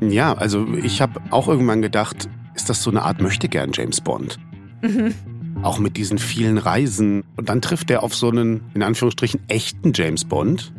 Ja, 0.00 0.34
also 0.34 0.66
ich 0.74 1.00
habe 1.00 1.20
auch 1.30 1.48
irgendwann 1.48 1.82
gedacht, 1.82 2.28
ist 2.54 2.68
das 2.68 2.82
so 2.82 2.90
eine 2.90 3.02
Art 3.02 3.20
Möchtegern 3.20 3.70
James 3.72 4.00
Bond? 4.00 4.38
Mhm. 4.82 5.14
Auch 5.62 5.78
mit 5.78 5.96
diesen 5.96 6.18
vielen 6.18 6.58
Reisen. 6.58 7.24
Und 7.36 7.48
dann 7.48 7.60
trifft 7.60 7.90
er 7.90 8.02
auf 8.02 8.14
so 8.14 8.30
einen, 8.30 8.62
in 8.74 8.82
Anführungsstrichen, 8.82 9.40
echten 9.48 9.92
James 9.94 10.24
Bond. 10.24 10.72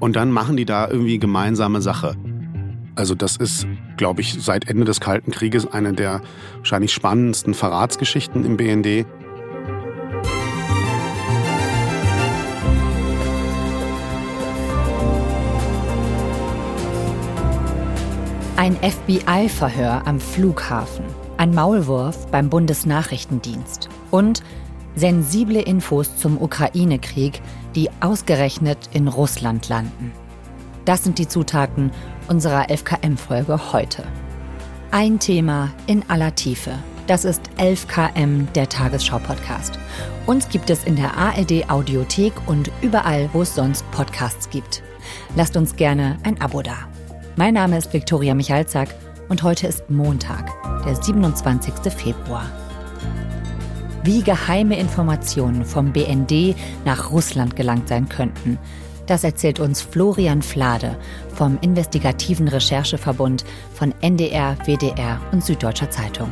Und 0.00 0.16
dann 0.16 0.32
machen 0.32 0.56
die 0.56 0.64
da 0.64 0.88
irgendwie 0.88 1.18
gemeinsame 1.18 1.80
Sache. 1.80 2.16
Also 2.96 3.14
das 3.14 3.36
ist, 3.36 3.66
glaube 3.96 4.20
ich, 4.20 4.34
seit 4.40 4.68
Ende 4.68 4.84
des 4.84 5.00
Kalten 5.00 5.30
Krieges 5.30 5.66
eine 5.66 5.92
der 5.92 6.22
wahrscheinlich 6.58 6.92
spannendsten 6.92 7.54
Verratsgeschichten 7.54 8.44
im 8.44 8.56
BND. 8.56 9.06
Ein 18.60 18.76
FBI-Verhör 18.76 20.06
am 20.06 20.20
Flughafen, 20.20 21.06
ein 21.38 21.54
Maulwurf 21.54 22.26
beim 22.26 22.50
Bundesnachrichtendienst 22.50 23.88
und 24.10 24.42
sensible 24.94 25.62
Infos 25.62 26.14
zum 26.18 26.36
Ukraine-Krieg, 26.36 27.40
die 27.74 27.88
ausgerechnet 28.02 28.90
in 28.92 29.08
Russland 29.08 29.70
landen. 29.70 30.12
Das 30.84 31.04
sind 31.04 31.18
die 31.18 31.26
Zutaten 31.26 31.90
unserer 32.28 32.66
11KM-Folge 32.66 33.72
heute. 33.72 34.02
Ein 34.90 35.18
Thema 35.18 35.70
in 35.86 36.04
aller 36.10 36.34
Tiefe. 36.34 36.72
Das 37.06 37.24
ist 37.24 37.40
11KM, 37.56 38.52
der 38.52 38.68
Tagesschau-Podcast. 38.68 39.78
Uns 40.26 40.50
gibt 40.50 40.68
es 40.68 40.84
in 40.84 40.96
der 40.96 41.16
ARD-Audiothek 41.16 42.34
und 42.46 42.70
überall, 42.82 43.30
wo 43.32 43.40
es 43.40 43.54
sonst 43.54 43.90
Podcasts 43.90 44.50
gibt. 44.50 44.82
Lasst 45.34 45.56
uns 45.56 45.76
gerne 45.76 46.18
ein 46.24 46.38
Abo 46.42 46.60
da. 46.60 46.89
Mein 47.40 47.54
Name 47.54 47.78
ist 47.78 47.94
Viktoria 47.94 48.34
Michalzack 48.34 48.94
und 49.30 49.42
heute 49.42 49.66
ist 49.66 49.88
Montag, 49.88 50.52
der 50.84 50.94
27. 50.94 51.72
Februar. 51.90 52.44
Wie 54.04 54.22
geheime 54.22 54.78
Informationen 54.78 55.64
vom 55.64 55.90
BND 55.90 56.54
nach 56.84 57.10
Russland 57.10 57.56
gelangt 57.56 57.88
sein 57.88 58.10
könnten, 58.10 58.58
das 59.06 59.24
erzählt 59.24 59.58
uns 59.58 59.80
Florian 59.80 60.42
Flade 60.42 60.98
vom 61.34 61.56
investigativen 61.62 62.46
Rechercheverbund 62.46 63.46
von 63.72 63.94
NDR, 64.02 64.58
WDR 64.66 65.18
und 65.32 65.42
Süddeutscher 65.42 65.88
Zeitung. 65.88 66.30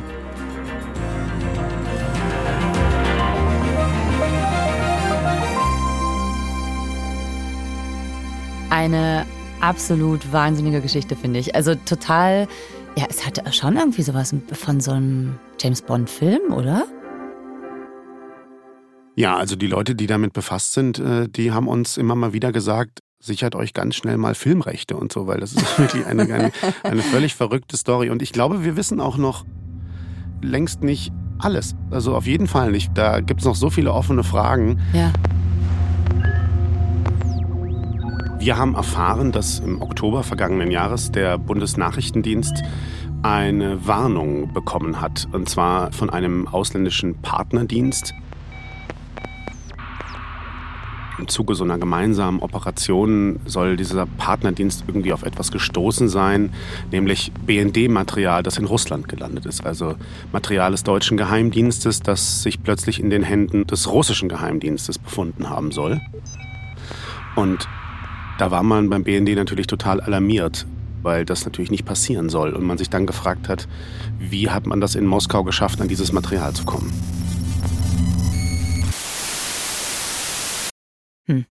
Eine 8.69 9.25
absolut 9.61 10.31
wahnsinnige 10.31 10.81
Geschichte, 10.81 11.15
finde 11.15 11.39
ich. 11.39 11.55
Also 11.55 11.75
total, 11.75 12.47
ja, 12.97 13.05
es 13.09 13.25
hatte 13.25 13.51
schon 13.51 13.77
irgendwie 13.77 14.01
sowas 14.01 14.33
von 14.51 14.79
so 14.79 14.91
einem 14.91 15.37
James 15.59 15.81
Bond-Film, 15.81 16.53
oder? 16.53 16.85
Ja, 19.15 19.35
also 19.35 19.55
die 19.55 19.67
Leute, 19.67 19.95
die 19.95 20.07
damit 20.07 20.33
befasst 20.33 20.73
sind, 20.73 20.99
äh, 20.99 21.27
die 21.27 21.51
haben 21.51 21.67
uns 21.67 21.97
immer 21.97 22.15
mal 22.15 22.31
wieder 22.31 22.51
gesagt, 22.51 22.99
sichert 23.19 23.53
euch 23.53 23.73
ganz 23.73 23.95
schnell 23.95 24.17
mal 24.17 24.33
Filmrechte 24.33 24.95
und 24.95 25.11
so, 25.11 25.27
weil 25.27 25.39
das 25.39 25.53
ist 25.53 25.77
wirklich 25.79 26.05
eine, 26.05 26.23
eine, 26.23 26.51
eine 26.83 27.01
völlig 27.01 27.35
verrückte 27.35 27.75
Story. 27.75 28.09
Und 28.09 28.21
ich 28.21 28.31
glaube, 28.31 28.63
wir 28.63 28.77
wissen 28.77 29.01
auch 29.01 29.17
noch 29.17 29.45
längst 30.41 30.83
nicht 30.83 31.11
alles. 31.37 31.75
Also 31.91 32.15
auf 32.15 32.27
jeden 32.27 32.47
Fall 32.47 32.71
nicht. 32.71 32.91
Da 32.95 33.19
gibt 33.19 33.41
es 33.41 33.45
noch 33.45 33.55
so 33.55 33.69
viele 33.69 33.93
offene 33.93 34.23
Fragen. 34.23 34.79
Ja. 34.93 35.11
Wir 38.39 38.55
haben 38.55 38.75
erfahren, 38.75 39.33
dass 39.33 39.59
im 39.59 39.81
Oktober 39.81 40.23
vergangenen 40.23 40.71
Jahres 40.71 41.11
der 41.11 41.37
Bundesnachrichtendienst 41.37 42.63
eine 43.21 43.85
Warnung 43.85 44.53
bekommen 44.53 45.01
hat, 45.01 45.27
und 45.33 45.49
zwar 45.49 45.91
von 45.91 46.09
einem 46.09 46.47
ausländischen 46.47 47.21
Partnerdienst. 47.21 48.13
Im 51.17 51.27
Zuge 51.27 51.53
so 51.53 51.65
einer 51.65 51.77
gemeinsamen 51.77 52.39
Operation 52.39 53.41
soll 53.43 53.75
dieser 53.75 54.05
Partnerdienst 54.05 54.85
irgendwie 54.87 55.11
auf 55.11 55.23
etwas 55.23 55.51
gestoßen 55.51 56.07
sein, 56.07 56.53
nämlich 56.93 57.33
BND-Material, 57.45 58.41
das 58.41 58.57
in 58.57 58.63
Russland 58.63 59.09
gelandet 59.09 59.47
ist. 59.47 59.65
Also 59.65 59.95
Material 60.31 60.71
des 60.71 60.83
deutschen 60.83 61.17
Geheimdienstes, 61.17 61.99
das 61.99 62.41
sich 62.41 62.63
plötzlich 62.63 63.01
in 63.01 63.09
den 63.09 63.23
Händen 63.23 63.67
des 63.67 63.91
russischen 63.91 64.29
Geheimdienstes 64.29 64.97
befunden 64.97 65.49
haben 65.49 65.73
soll. 65.73 65.99
Und 67.35 67.67
da 68.39 68.51
war 68.51 68.63
man 68.63 68.89
beim 68.89 69.03
BND 69.03 69.35
natürlich 69.35 69.67
total 69.67 69.99
alarmiert, 69.99 70.65
weil 71.01 71.25
das 71.25 71.43
natürlich 71.43 71.71
nicht 71.71 71.85
passieren 71.85 72.29
soll. 72.29 72.53
Und 72.53 72.63
man 72.63 72.77
sich 72.77 72.89
dann 72.89 73.05
gefragt 73.05 73.49
hat, 73.49 73.67
wie 74.17 74.49
hat 74.49 74.65
man 74.65 74.79
das 74.79 74.95
in 74.95 75.05
Moskau 75.05 75.43
geschafft, 75.43 75.81
an 75.81 75.89
dieses 75.89 76.13
Material 76.13 76.53
zu 76.53 76.63
kommen. 76.63 76.89
Hm. 81.25 81.45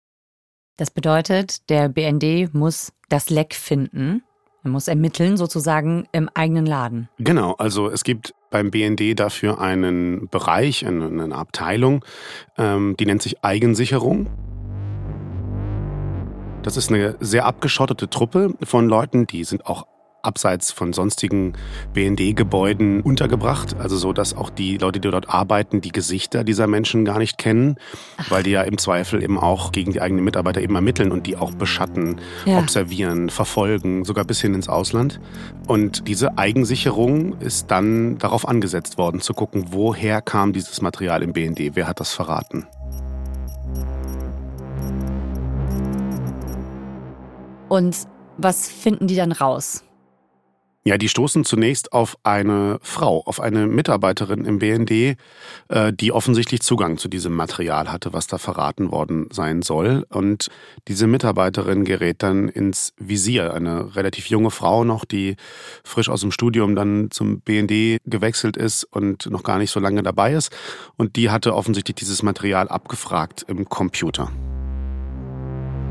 Das 0.76 0.90
bedeutet, 0.90 1.70
der 1.70 1.88
BND 1.88 2.52
muss 2.52 2.92
das 3.08 3.30
Leck 3.30 3.54
finden. 3.54 4.22
Er 4.62 4.70
muss 4.70 4.86
ermitteln, 4.86 5.38
sozusagen 5.38 6.06
im 6.12 6.28
eigenen 6.34 6.66
Laden. 6.66 7.08
Genau, 7.18 7.52
also 7.52 7.88
es 7.88 8.04
gibt 8.04 8.34
beim 8.50 8.70
BND 8.70 9.18
dafür 9.18 9.58
einen 9.58 10.28
Bereich, 10.28 10.86
eine, 10.86 11.34
Abteilung, 11.34 12.04
ähm, 12.58 12.94
die 12.98 13.06
nennt 13.06 13.22
sich 13.22 13.42
Eigensicherung. 13.42 14.28
Das 16.64 16.78
ist 16.78 16.90
eine 16.90 17.14
sehr 17.20 17.44
abgeschottete 17.44 18.08
Truppe 18.08 18.54
von 18.62 18.88
Leuten, 18.88 19.26
die 19.26 19.44
sind 19.44 19.66
auch 19.66 19.86
abseits 20.22 20.72
von 20.72 20.94
sonstigen 20.94 21.52
BND-Gebäuden 21.92 23.02
untergebracht. 23.02 23.76
Also 23.78 23.98
so, 23.98 24.14
dass 24.14 24.34
auch 24.34 24.48
die 24.48 24.78
Leute, 24.78 24.98
die 24.98 25.10
dort 25.10 25.28
arbeiten, 25.28 25.82
die 25.82 25.92
Gesichter 25.92 26.42
dieser 26.42 26.66
Menschen 26.66 27.04
gar 27.04 27.18
nicht 27.18 27.36
kennen, 27.36 27.76
Ach. 28.16 28.30
weil 28.30 28.42
die 28.42 28.52
ja 28.52 28.62
im 28.62 28.78
Zweifel 28.78 29.22
eben 29.22 29.38
auch 29.38 29.72
gegen 29.72 29.92
die 29.92 30.00
eigenen 30.00 30.24
Mitarbeiter 30.24 30.62
eben 30.62 30.74
ermitteln 30.74 31.12
und 31.12 31.26
die 31.26 31.36
auch 31.36 31.52
beschatten, 31.52 32.18
ja. 32.46 32.58
observieren, 32.58 33.28
verfolgen, 33.28 34.06
sogar 34.06 34.24
bis 34.24 34.40
hin 34.40 34.54
ins 34.54 34.70
Ausland. 34.70 35.20
Und 35.66 36.08
diese 36.08 36.38
Eigensicherung 36.38 37.38
ist 37.40 37.70
dann 37.70 38.16
darauf 38.16 38.48
angesetzt 38.48 38.96
worden, 38.96 39.20
zu 39.20 39.34
gucken, 39.34 39.66
woher 39.72 40.22
kam 40.22 40.54
dieses 40.54 40.80
Material 40.80 41.22
im 41.22 41.34
BND, 41.34 41.72
wer 41.74 41.86
hat 41.86 42.00
das 42.00 42.14
verraten. 42.14 42.66
Und 47.68 47.96
was 48.36 48.68
finden 48.68 49.06
die 49.06 49.16
dann 49.16 49.32
raus? 49.32 49.84
Ja, 50.86 50.98
die 50.98 51.08
stoßen 51.08 51.46
zunächst 51.46 51.94
auf 51.94 52.18
eine 52.24 52.78
Frau, 52.82 53.22
auf 53.24 53.40
eine 53.40 53.66
Mitarbeiterin 53.66 54.44
im 54.44 54.58
BND, 54.58 55.16
äh, 55.70 55.92
die 55.94 56.12
offensichtlich 56.12 56.60
Zugang 56.60 56.98
zu 56.98 57.08
diesem 57.08 57.34
Material 57.34 57.90
hatte, 57.90 58.12
was 58.12 58.26
da 58.26 58.36
verraten 58.36 58.90
worden 58.90 59.28
sein 59.32 59.62
soll. 59.62 60.04
Und 60.10 60.48
diese 60.86 61.06
Mitarbeiterin 61.06 61.86
gerät 61.86 62.22
dann 62.22 62.50
ins 62.50 62.92
Visier. 62.98 63.54
Eine 63.54 63.96
relativ 63.96 64.26
junge 64.26 64.50
Frau 64.50 64.84
noch, 64.84 65.06
die 65.06 65.36
frisch 65.84 66.10
aus 66.10 66.20
dem 66.20 66.32
Studium 66.32 66.76
dann 66.76 67.10
zum 67.10 67.40
BND 67.40 67.96
gewechselt 68.04 68.58
ist 68.58 68.84
und 68.84 69.30
noch 69.30 69.42
gar 69.42 69.56
nicht 69.56 69.70
so 69.70 69.80
lange 69.80 70.02
dabei 70.02 70.34
ist. 70.34 70.54
Und 70.98 71.16
die 71.16 71.30
hatte 71.30 71.54
offensichtlich 71.54 71.94
dieses 71.94 72.22
Material 72.22 72.68
abgefragt 72.68 73.46
im 73.48 73.66
Computer. 73.70 74.30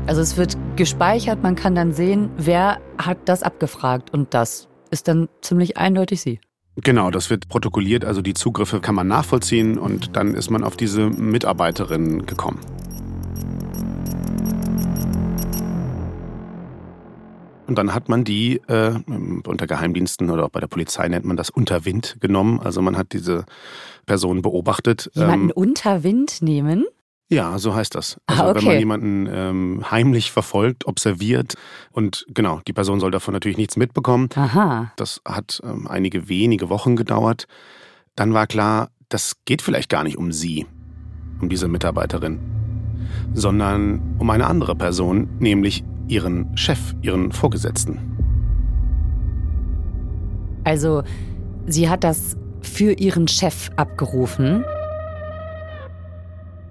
Also 0.06 0.20
es 0.20 0.36
wird 0.36 0.58
gespeichert, 0.76 1.42
man 1.42 1.54
kann 1.54 1.74
dann 1.74 1.92
sehen, 1.92 2.30
wer 2.36 2.78
hat 2.98 3.16
das 3.24 3.42
abgefragt 3.42 4.12
und 4.12 4.34
das 4.34 4.68
ist 4.90 5.08
dann 5.08 5.28
ziemlich 5.40 5.78
eindeutig 5.78 6.20
sie. 6.20 6.40
Genau, 6.76 7.10
das 7.10 7.30
wird 7.30 7.48
protokolliert, 7.48 8.04
also 8.04 8.20
die 8.20 8.34
Zugriffe 8.34 8.80
kann 8.80 8.94
man 8.94 9.08
nachvollziehen 9.08 9.78
und 9.78 10.14
dann 10.14 10.34
ist 10.34 10.50
man 10.50 10.62
auf 10.62 10.76
diese 10.76 11.08
Mitarbeiterin 11.08 12.26
gekommen. 12.26 12.60
Und 17.66 17.78
dann 17.78 17.94
hat 17.94 18.10
man 18.10 18.24
die 18.24 18.60
äh, 18.68 18.92
unter 19.46 19.66
Geheimdiensten 19.66 20.28
oder 20.28 20.44
auch 20.44 20.50
bei 20.50 20.60
der 20.60 20.66
Polizei 20.66 21.08
nennt 21.08 21.24
man 21.24 21.38
das 21.38 21.48
unter 21.48 21.86
Wind 21.86 22.18
genommen. 22.20 22.60
Also 22.60 22.82
man 22.82 22.98
hat 22.98 23.14
diese 23.14 23.46
Person 24.04 24.42
beobachtet. 24.42 25.10
Jemanden 25.14 25.46
ähm, 25.46 25.52
unter 25.54 26.04
Wind 26.04 26.42
nehmen? 26.42 26.84
Ja, 27.30 27.58
so 27.58 27.74
heißt 27.74 27.94
das. 27.94 28.18
Ah, 28.26 28.32
also 28.32 28.42
ah, 28.42 28.50
okay. 28.50 28.58
wenn 28.58 28.64
man 28.64 28.78
jemanden 28.78 29.28
ähm, 29.32 29.90
heimlich 29.90 30.30
verfolgt, 30.30 30.86
observiert 30.86 31.54
und 31.90 32.26
genau, 32.28 32.60
die 32.66 32.72
Person 32.72 33.00
soll 33.00 33.10
davon 33.10 33.32
natürlich 33.32 33.56
nichts 33.56 33.76
mitbekommen. 33.76 34.28
Aha. 34.34 34.92
Das 34.96 35.20
hat 35.26 35.60
ähm, 35.64 35.86
einige 35.88 36.28
wenige 36.28 36.68
Wochen 36.68 36.96
gedauert. 36.96 37.46
Dann 38.14 38.34
war 38.34 38.46
klar, 38.46 38.90
das 39.08 39.36
geht 39.44 39.62
vielleicht 39.62 39.88
gar 39.88 40.04
nicht 40.04 40.18
um 40.18 40.32
sie, 40.32 40.66
um 41.40 41.48
diese 41.48 41.66
Mitarbeiterin, 41.66 42.38
sondern 43.32 44.16
um 44.18 44.28
eine 44.30 44.46
andere 44.46 44.76
Person, 44.76 45.28
nämlich 45.38 45.82
ihren 46.08 46.56
Chef, 46.56 46.94
ihren 47.00 47.32
Vorgesetzten. 47.32 47.98
Also, 50.64 51.02
sie 51.66 51.88
hat 51.88 52.04
das 52.04 52.36
für 52.62 52.92
ihren 52.92 53.28
Chef 53.28 53.70
abgerufen 53.76 54.64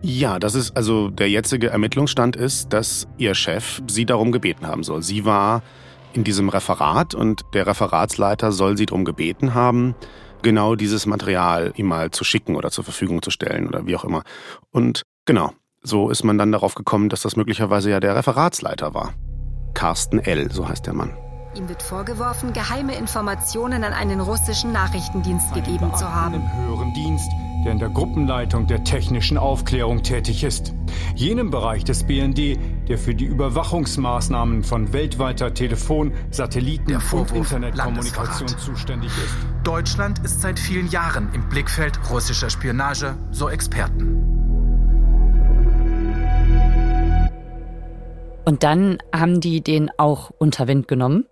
ja, 0.03 0.37
das 0.37 0.53
ist 0.53 0.75
also 0.75 1.09
der 1.09 1.29
jetzige 1.29 1.69
Ermittlungsstand 1.69 2.35
ist, 2.35 2.73
dass 2.73 3.07
ihr 3.17 3.33
Chef 3.33 3.81
sie 3.87 4.05
darum 4.05 4.33
gebeten 4.33 4.67
haben 4.67 4.83
soll. 4.83 5.01
Sie 5.01 5.23
war 5.23 5.63
in 6.11 6.25
diesem 6.25 6.49
Referat 6.49 7.15
und 7.15 7.43
der 7.53 7.65
Referatsleiter 7.67 8.51
soll 8.51 8.77
sie 8.77 8.85
darum 8.85 9.05
gebeten 9.05 9.53
haben, 9.53 9.95
genau 10.41 10.75
dieses 10.75 11.05
Material 11.05 11.71
ihm 11.77 11.87
mal 11.87 12.11
zu 12.11 12.25
schicken 12.25 12.57
oder 12.57 12.69
zur 12.69 12.83
Verfügung 12.83 13.21
zu 13.21 13.31
stellen 13.31 13.65
oder 13.65 13.87
wie 13.87 13.95
auch 13.95 14.03
immer. 14.03 14.23
Und 14.71 15.03
genau, 15.25 15.53
so 15.81 16.09
ist 16.09 16.23
man 16.23 16.37
dann 16.37 16.51
darauf 16.51 16.75
gekommen, 16.75 17.07
dass 17.07 17.21
das 17.21 17.37
möglicherweise 17.37 17.89
ja 17.89 18.01
der 18.01 18.15
Referatsleiter 18.15 18.93
war. 18.93 19.13
Carsten 19.73 20.19
L., 20.19 20.51
so 20.51 20.67
heißt 20.67 20.85
der 20.85 20.93
Mann. 20.93 21.17
Ihm 21.55 21.69
wird 21.69 21.83
vorgeworfen, 21.83 22.51
geheime 22.51 22.95
Informationen 22.95 23.83
an 23.83 23.93
einen 23.93 24.19
russischen 24.19 24.71
Nachrichtendienst 24.71 25.53
gegeben 25.53 25.93
zu 25.95 26.11
haben. 26.11 26.33
Im 26.33 26.53
höheren 26.53 26.93
Dienst, 26.95 27.29
der 27.63 27.73
in 27.73 27.79
der 27.79 27.89
Gruppenleitung 27.89 28.65
der 28.65 28.83
technischen 28.83 29.37
Aufklärung 29.37 30.01
tätig 30.01 30.43
ist. 30.43 30.73
Jenem 31.15 31.51
Bereich 31.51 31.83
des 31.83 32.05
BND, 32.05 32.57
der 32.87 32.97
für 32.97 33.13
die 33.13 33.25
Überwachungsmaßnahmen 33.25 34.63
von 34.63 34.93
weltweiter 34.93 35.53
Telefon-, 35.53 36.13
Satelliten- 36.31 36.95
und 36.95 37.31
Internetkommunikation 37.31 38.47
zuständig 38.47 39.11
ist. 39.11 39.35
Deutschland 39.63 40.19
ist 40.25 40.41
seit 40.41 40.57
vielen 40.57 40.89
Jahren 40.89 41.29
im 41.33 41.47
Blickfeld 41.49 41.99
russischer 42.09 42.49
Spionage, 42.49 43.15
so 43.29 43.47
Experten. 43.47 44.23
Und 48.45 48.63
dann 48.63 48.97
haben 49.15 49.39
die 49.39 49.61
den 49.61 49.89
auch 49.97 50.31
unter 50.37 50.67
Wind 50.67 50.87
genommen? 50.87 51.25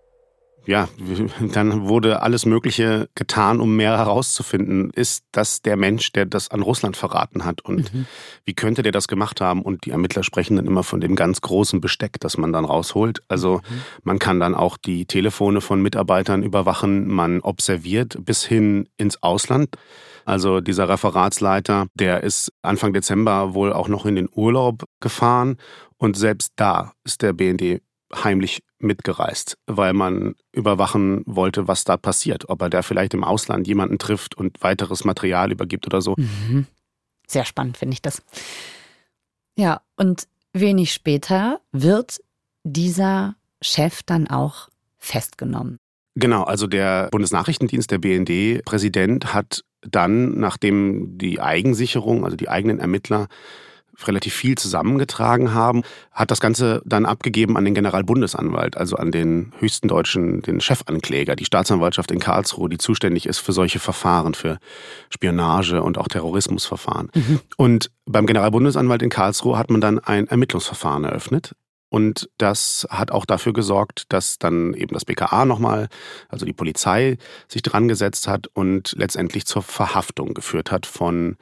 Ja, 0.66 0.90
dann 1.54 1.88
wurde 1.88 2.22
alles 2.22 2.46
Mögliche 2.46 3.10
getan, 3.16 3.60
um 3.60 3.76
mehr 3.76 3.98
herauszufinden. 3.98 4.92
Ist 4.92 5.26
das 5.32 5.62
der 5.62 5.78
Mensch, 5.78 6.12
der 6.12 6.26
das 6.26 6.50
an 6.50 6.62
Russland 6.62 6.98
verraten 6.98 7.46
hat? 7.46 7.62
Und 7.62 7.94
mhm. 7.94 8.06
wie 8.46 8.54
könnte 8.54 8.84
der 8.84 8.92
das 8.92 9.08
gemacht 9.08 9.42
haben? 9.42 9.62
Und 9.62 9.86
die 9.86 9.92
Ermittler 9.92 10.24
sprechen 10.24 10.58
dann 10.58 10.68
immer 10.68 10.84
von 10.84 11.02
dem 11.02 11.16
ganz 11.16 11.42
großen 11.42 11.82
Besteck, 11.82 12.20
das 12.20 12.38
man 12.38 12.54
dann 12.54 12.66
rausholt. 12.66 13.22
Also 13.28 13.58
mhm. 13.58 13.82
man 14.04 14.20
kann 14.20 14.40
dann 14.40 14.56
auch 14.56 14.78
die 14.78 15.06
Telefone 15.06 15.62
von 15.62 15.82
Mitarbeitern 15.82 16.44
überwachen. 16.44 17.08
Man 17.08 17.42
observiert 17.42 18.18
bis 18.20 18.44
hin 18.44 18.88
ins 18.98 19.22
Ausland. 19.24 19.76
Also 20.26 20.62
dieser 20.62 20.88
Referatsleiter, 20.88 21.88
der 21.96 22.24
ist 22.24 22.54
Anfang 22.62 22.94
Dezember 22.94 23.56
wohl 23.56 23.74
auch 23.74 23.88
noch 23.88 24.06
in 24.06 24.16
den 24.16 24.30
Urlaub 24.32 24.86
gefahren. 25.00 25.58
Und 25.98 26.16
selbst 26.16 26.54
da 26.56 26.94
ist 27.04 27.22
der 27.22 27.34
BND 27.34 27.82
heimlich 28.14 28.64
mitgereist, 28.80 29.58
weil 29.68 29.94
man 29.94 30.36
überwachen 30.52 31.24
wollte, 31.26 31.68
was 31.68 31.84
da 31.84 31.98
passiert. 31.98 32.50
Ob 32.50 32.62
er 32.62 32.70
da 32.70 32.82
vielleicht 32.82 33.14
im 33.14 33.24
Ausland 33.24 33.68
jemanden 33.68 33.98
trifft 33.98 34.36
und 34.36 34.62
weiteres 34.62 35.04
Material 35.04 35.52
übergibt 35.52 35.86
oder 35.86 36.02
so. 36.02 36.16
Mhm. 36.18 36.66
Sehr 37.28 37.46
spannend 37.46 37.78
finde 37.78 37.94
ich 37.94 38.02
das. 38.02 38.22
Ja, 39.58 39.82
und 39.96 40.28
wenig 40.54 40.94
später 40.94 41.62
wird 41.72 42.22
dieser 42.64 43.36
Chef 43.62 44.04
dann 44.04 44.28
auch 44.28 44.70
festgenommen. 44.98 45.78
Genau, 46.16 46.44
also 46.44 46.68
der 46.68 47.08
Bundesnachrichtendienst, 47.12 47.90
der 47.90 48.00
BND-Präsident 48.00 49.34
hat 49.34 49.64
dann, 49.82 50.40
nachdem 50.40 51.18
die 51.18 51.40
Eigensicherung, 51.40 52.26
also 52.26 52.36
die 52.36 52.50
eigenen 52.50 52.80
Ermittler 52.80 53.28
relativ 54.08 54.34
viel 54.34 54.58
zusammengetragen 54.58 55.54
haben, 55.54 55.84
hat 56.12 56.32
das 56.32 56.40
Ganze 56.40 56.82
dann 56.86 57.06
abgegeben 57.06 57.58
an 57.58 57.66
den 57.66 57.74
Generalbundesanwalt, 57.74 58.78
also 58.78 58.96
an 58.96 59.12
den 59.12 59.54
höchsten 59.60 59.88
deutschen, 59.88 60.42
den 60.42 60.62
Chefankläger, 60.62 61.36
die 61.36 61.46
Staatsanwaltschaft 61.46 62.12
in 62.12 62.20
Karlsruhe, 62.20 62.70
die 62.70 62.78
zuständig 62.78 63.26
ist 63.26 63.40
für 63.40 63.54
solche 63.54 63.80
Verfahren, 63.80 64.34
für 64.34 64.60
Spionage 65.10 65.82
und 65.82 65.98
auch 65.98 66.08
Terrorismusverfahren. 66.08 67.12
Mhm. 67.14 67.40
Und 67.58 67.92
beim 68.06 68.26
Generalbundesanwalt 68.26 69.02
in 69.02 69.10
Karlsruhe 69.10 69.58
hat 69.58 69.70
man 69.70 69.82
dann 69.82 70.00
ein 70.00 70.28
Ermittlungsverfahren 70.28 71.04
eröffnet. 71.04 71.54
Und 71.92 72.30
das 72.38 72.88
hat 72.90 73.12
auch 73.12 73.26
dafür 73.26 73.52
gesorgt, 73.52 74.06
dass 74.14 74.40
dann 74.40 74.74
eben 74.74 74.94
das 74.94 75.04
BKA 75.04 75.44
nochmal, 75.44 75.90
also 76.30 76.46
die 76.46 76.54
Polizei, 76.54 77.18
sich 77.50 77.64
dran 77.64 77.90
gesetzt 77.90 78.30
hat 78.30 78.48
und 78.48 78.94
letztendlich 78.98 79.46
zur 79.46 79.62
Verhaftung 79.62 80.34
geführt 80.34 80.72
hat 80.72 80.86
von 80.86 81.36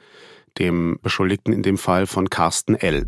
dem 0.60 0.98
Beschuldigten 1.02 1.52
in 1.52 1.62
dem 1.62 1.78
Fall 1.78 2.06
von 2.06 2.30
Carsten 2.30 2.74
L. 2.76 3.06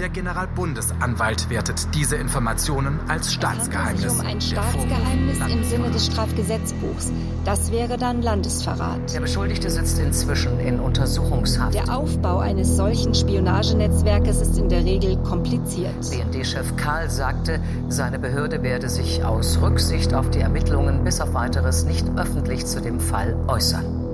Der 0.00 0.08
Generalbundesanwalt 0.08 1.50
wertet 1.50 1.86
diese 1.94 2.16
Informationen 2.16 2.98
als 3.06 3.32
Staatsgeheimnis. 3.32 4.06
Es 4.06 4.20
um 4.20 4.26
ein 4.26 4.40
Staatsgeheimnis 4.40 5.38
im 5.48 5.62
Sinne 5.62 5.90
des 5.92 6.06
Strafgesetzbuchs. 6.06 7.12
Das 7.44 7.70
wäre 7.70 7.96
dann 7.96 8.20
Landesverrat. 8.20 9.14
Der 9.14 9.20
Beschuldigte 9.20 9.70
sitzt 9.70 10.00
inzwischen 10.00 10.58
in 10.58 10.80
Untersuchungshaft. 10.80 11.74
Der 11.74 11.96
Aufbau 11.96 12.38
eines 12.38 12.76
solchen 12.76 13.14
Spionagenetzwerkes 13.14 14.40
ist 14.40 14.58
in 14.58 14.68
der 14.68 14.84
Regel 14.84 15.16
kompliziert. 15.22 15.94
BND-Chef 16.10 16.74
Karl 16.76 17.08
sagte, 17.08 17.60
seine 17.88 18.18
Behörde 18.18 18.64
werde 18.64 18.88
sich 18.88 19.24
aus 19.24 19.60
Rücksicht 19.62 20.12
auf 20.12 20.28
die 20.30 20.40
Ermittlungen 20.40 21.04
bis 21.04 21.20
auf 21.20 21.34
weiteres 21.34 21.84
nicht 21.84 22.04
öffentlich 22.16 22.66
zu 22.66 22.80
dem 22.80 22.98
Fall 22.98 23.36
äußern. 23.46 24.13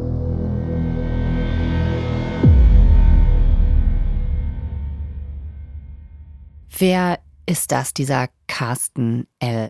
Wer 6.81 7.19
ist 7.45 7.73
das, 7.73 7.93
dieser 7.93 8.29
Carsten 8.47 9.27
L? 9.39 9.69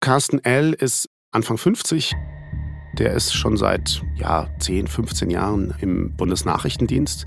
Carsten 0.00 0.42
L 0.42 0.72
ist 0.72 1.06
Anfang 1.32 1.58
50. 1.58 2.14
Der 2.98 3.12
ist 3.12 3.34
schon 3.34 3.58
seit 3.58 4.00
ja, 4.16 4.48
10, 4.58 4.86
15 4.86 5.28
Jahren 5.28 5.74
im 5.82 6.16
Bundesnachrichtendienst 6.16 7.26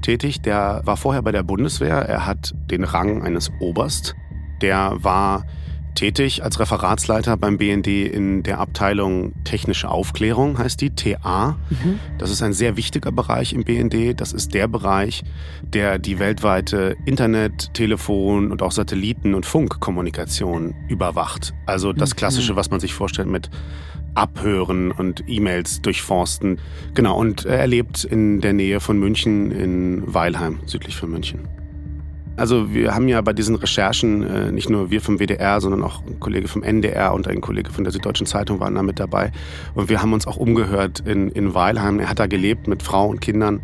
tätig. 0.00 0.40
Der 0.40 0.80
war 0.84 0.96
vorher 0.96 1.20
bei 1.20 1.30
der 1.30 1.42
Bundeswehr. 1.42 1.96
Er 1.96 2.24
hat 2.24 2.54
den 2.70 2.84
Rang 2.84 3.22
eines 3.22 3.52
Oberst. 3.60 4.14
Der 4.62 4.94
war 4.96 5.44
tätig 5.94 6.42
als 6.42 6.60
Referatsleiter 6.60 7.36
beim 7.36 7.58
BND 7.58 7.86
in 7.86 8.42
der 8.42 8.58
Abteilung 8.58 9.32
Technische 9.44 9.88
Aufklärung, 9.88 10.58
heißt 10.58 10.80
die, 10.80 10.90
TA. 10.90 11.56
Mhm. 11.70 11.98
Das 12.18 12.30
ist 12.30 12.42
ein 12.42 12.52
sehr 12.52 12.76
wichtiger 12.76 13.12
Bereich 13.12 13.52
im 13.52 13.64
BND. 13.64 14.20
Das 14.20 14.32
ist 14.32 14.54
der 14.54 14.68
Bereich, 14.68 15.22
der 15.62 15.98
die 15.98 16.18
weltweite 16.18 16.96
Internet, 17.04 17.74
Telefon 17.74 18.50
und 18.50 18.62
auch 18.62 18.72
Satelliten- 18.72 19.34
und 19.34 19.46
Funkkommunikation 19.46 20.74
überwacht. 20.88 21.54
Also 21.66 21.92
das 21.92 22.10
mhm. 22.10 22.16
Klassische, 22.16 22.56
was 22.56 22.70
man 22.70 22.80
sich 22.80 22.94
vorstellt 22.94 23.28
mit 23.28 23.50
Abhören 24.14 24.92
und 24.92 25.24
E-Mails 25.26 25.82
durchforsten. 25.82 26.58
Genau, 26.94 27.18
und 27.18 27.44
er 27.44 27.66
lebt 27.66 28.04
in 28.04 28.40
der 28.40 28.52
Nähe 28.52 28.80
von 28.80 28.98
München 28.98 29.50
in 29.50 30.02
Weilheim, 30.06 30.60
südlich 30.66 30.96
von 30.96 31.10
München. 31.10 31.63
Also 32.36 32.74
wir 32.74 32.94
haben 32.94 33.06
ja 33.06 33.20
bei 33.20 33.32
diesen 33.32 33.54
Recherchen 33.54 34.22
äh, 34.24 34.50
nicht 34.50 34.68
nur 34.68 34.90
wir 34.90 35.00
vom 35.00 35.18
WDR, 35.18 35.60
sondern 35.60 35.84
auch 35.84 36.04
ein 36.04 36.18
Kollege 36.18 36.48
vom 36.48 36.64
NDR 36.64 37.14
und 37.14 37.28
ein 37.28 37.40
Kollege 37.40 37.70
von 37.70 37.84
der 37.84 37.92
Süddeutschen 37.92 38.26
Zeitung 38.26 38.58
waren 38.58 38.74
da 38.74 38.82
mit 38.82 38.98
dabei. 38.98 39.30
Und 39.74 39.88
wir 39.88 40.02
haben 40.02 40.12
uns 40.12 40.26
auch 40.26 40.36
umgehört 40.36 41.00
in, 41.06 41.28
in 41.28 41.54
Weilheim. 41.54 42.00
Er 42.00 42.08
hat 42.08 42.18
da 42.18 42.26
gelebt 42.26 42.66
mit 42.66 42.82
Frau 42.82 43.06
und 43.06 43.20
Kindern. 43.20 43.60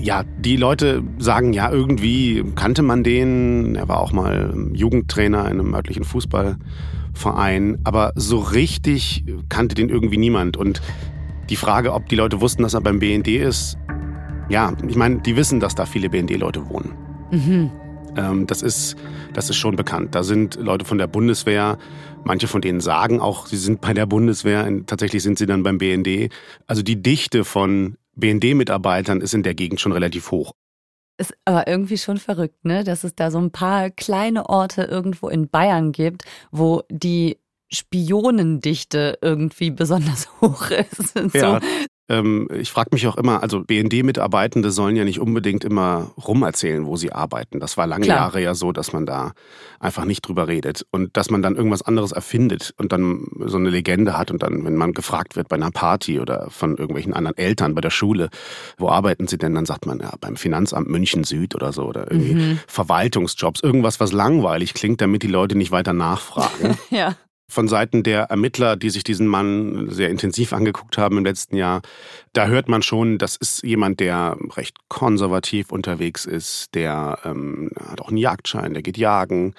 Ja, 0.00 0.24
die 0.38 0.56
Leute 0.56 1.04
sagen, 1.18 1.52
ja, 1.52 1.70
irgendwie 1.70 2.44
kannte 2.56 2.82
man 2.82 3.04
den. 3.04 3.76
Er 3.76 3.88
war 3.88 4.00
auch 4.00 4.12
mal 4.12 4.52
Jugendtrainer 4.72 5.48
in 5.48 5.60
einem 5.60 5.74
örtlichen 5.74 6.04
Fußballverein. 6.04 7.78
Aber 7.84 8.12
so 8.16 8.38
richtig 8.38 9.24
kannte 9.48 9.76
den 9.76 9.88
irgendwie 9.88 10.18
niemand. 10.18 10.56
Und 10.56 10.82
die 11.48 11.56
Frage, 11.56 11.92
ob 11.92 12.08
die 12.08 12.16
Leute 12.16 12.40
wussten, 12.40 12.62
dass 12.62 12.74
er 12.74 12.80
beim 12.80 12.98
BND 12.98 13.28
ist, 13.28 13.78
ja, 14.48 14.72
ich 14.86 14.96
meine, 14.96 15.18
die 15.18 15.36
wissen, 15.36 15.60
dass 15.60 15.74
da 15.74 15.86
viele 15.86 16.10
BND-Leute 16.10 16.68
wohnen. 16.68 17.07
Mhm. 17.30 17.70
Ähm, 18.16 18.46
das, 18.46 18.62
ist, 18.62 18.96
das 19.34 19.50
ist 19.50 19.56
schon 19.56 19.76
bekannt. 19.76 20.14
Da 20.14 20.22
sind 20.22 20.56
Leute 20.56 20.84
von 20.84 20.98
der 20.98 21.06
Bundeswehr, 21.06 21.78
manche 22.24 22.48
von 22.48 22.60
denen 22.60 22.80
sagen 22.80 23.20
auch, 23.20 23.46
sie 23.46 23.56
sind 23.56 23.80
bei 23.80 23.94
der 23.94 24.06
Bundeswehr, 24.06 24.68
tatsächlich 24.86 25.22
sind 25.22 25.38
sie 25.38 25.46
dann 25.46 25.62
beim 25.62 25.78
BND. 25.78 26.32
Also 26.66 26.82
die 26.82 27.02
Dichte 27.02 27.44
von 27.44 27.96
BND-Mitarbeitern 28.16 29.20
ist 29.20 29.34
in 29.34 29.42
der 29.42 29.54
Gegend 29.54 29.80
schon 29.80 29.92
relativ 29.92 30.30
hoch. 30.30 30.52
Ist 31.20 31.34
aber 31.44 31.66
irgendwie 31.66 31.98
schon 31.98 32.18
verrückt, 32.18 32.64
ne? 32.64 32.84
Dass 32.84 33.02
es 33.02 33.14
da 33.14 33.30
so 33.30 33.38
ein 33.38 33.50
paar 33.50 33.90
kleine 33.90 34.48
Orte 34.48 34.82
irgendwo 34.82 35.28
in 35.28 35.48
Bayern 35.48 35.90
gibt, 35.90 36.22
wo 36.52 36.82
die 36.90 37.38
Spionendichte 37.70 39.18
irgendwie 39.20 39.70
besonders 39.70 40.28
hoch 40.40 40.70
ist. 40.70 41.14
Ja, 41.34 41.56
ähm, 41.56 41.62
ich 42.10 42.70
frage 42.70 42.88
mich 42.92 43.06
auch 43.06 43.18
immer, 43.18 43.42
also 43.42 43.62
BND-Mitarbeitende 43.62 44.70
sollen 44.70 44.96
ja 44.96 45.04
nicht 45.04 45.20
unbedingt 45.20 45.62
immer 45.62 46.10
rumerzählen, 46.16 46.86
wo 46.86 46.96
sie 46.96 47.12
arbeiten. 47.12 47.60
Das 47.60 47.76
war 47.76 47.86
lange 47.86 48.06
Klar. 48.06 48.16
Jahre 48.16 48.42
ja 48.42 48.54
so, 48.54 48.72
dass 48.72 48.94
man 48.94 49.04
da 49.04 49.32
einfach 49.78 50.06
nicht 50.06 50.22
drüber 50.22 50.48
redet 50.48 50.86
und 50.90 51.18
dass 51.18 51.28
man 51.30 51.42
dann 51.42 51.54
irgendwas 51.54 51.82
anderes 51.82 52.12
erfindet 52.12 52.72
und 52.78 52.92
dann 52.92 53.26
so 53.44 53.58
eine 53.58 53.68
Legende 53.68 54.16
hat 54.16 54.30
und 54.30 54.42
dann, 54.42 54.64
wenn 54.64 54.76
man 54.76 54.94
gefragt 54.94 55.36
wird 55.36 55.48
bei 55.48 55.56
einer 55.56 55.70
Party 55.70 56.18
oder 56.18 56.48
von 56.48 56.78
irgendwelchen 56.78 57.12
anderen 57.12 57.36
Eltern 57.36 57.74
bei 57.74 57.82
der 57.82 57.90
Schule, 57.90 58.30
wo 58.78 58.88
arbeiten 58.88 59.26
sie 59.26 59.36
denn, 59.36 59.54
dann 59.54 59.66
sagt 59.66 59.84
man 59.84 60.00
ja 60.00 60.14
beim 60.18 60.36
Finanzamt 60.36 60.88
München 60.88 61.24
Süd 61.24 61.54
oder 61.54 61.74
so 61.74 61.84
oder 61.84 62.10
irgendwie 62.10 62.34
mhm. 62.34 62.60
Verwaltungsjobs, 62.66 63.62
irgendwas, 63.62 64.00
was 64.00 64.12
langweilig 64.12 64.72
klingt, 64.72 65.02
damit 65.02 65.22
die 65.22 65.28
Leute 65.28 65.58
nicht 65.58 65.72
weiter 65.72 65.92
nachfragen. 65.92 66.78
ja. 66.90 67.16
Von 67.50 67.66
Seiten 67.66 68.02
der 68.02 68.24
Ermittler, 68.24 68.76
die 68.76 68.90
sich 68.90 69.04
diesen 69.04 69.26
Mann 69.26 69.88
sehr 69.90 70.10
intensiv 70.10 70.52
angeguckt 70.52 70.98
haben 70.98 71.16
im 71.16 71.24
letzten 71.24 71.56
Jahr, 71.56 71.80
da 72.34 72.46
hört 72.46 72.68
man 72.68 72.82
schon, 72.82 73.16
das 73.16 73.36
ist 73.36 73.62
jemand, 73.62 74.00
der 74.00 74.36
recht 74.56 74.76
konservativ 74.88 75.72
unterwegs 75.72 76.26
ist, 76.26 76.74
der 76.74 77.18
ähm, 77.24 77.70
hat 77.88 78.02
auch 78.02 78.08
einen 78.08 78.18
Jagdschein, 78.18 78.74
der 78.74 78.82
geht 78.82 78.98
jagen, 78.98 79.54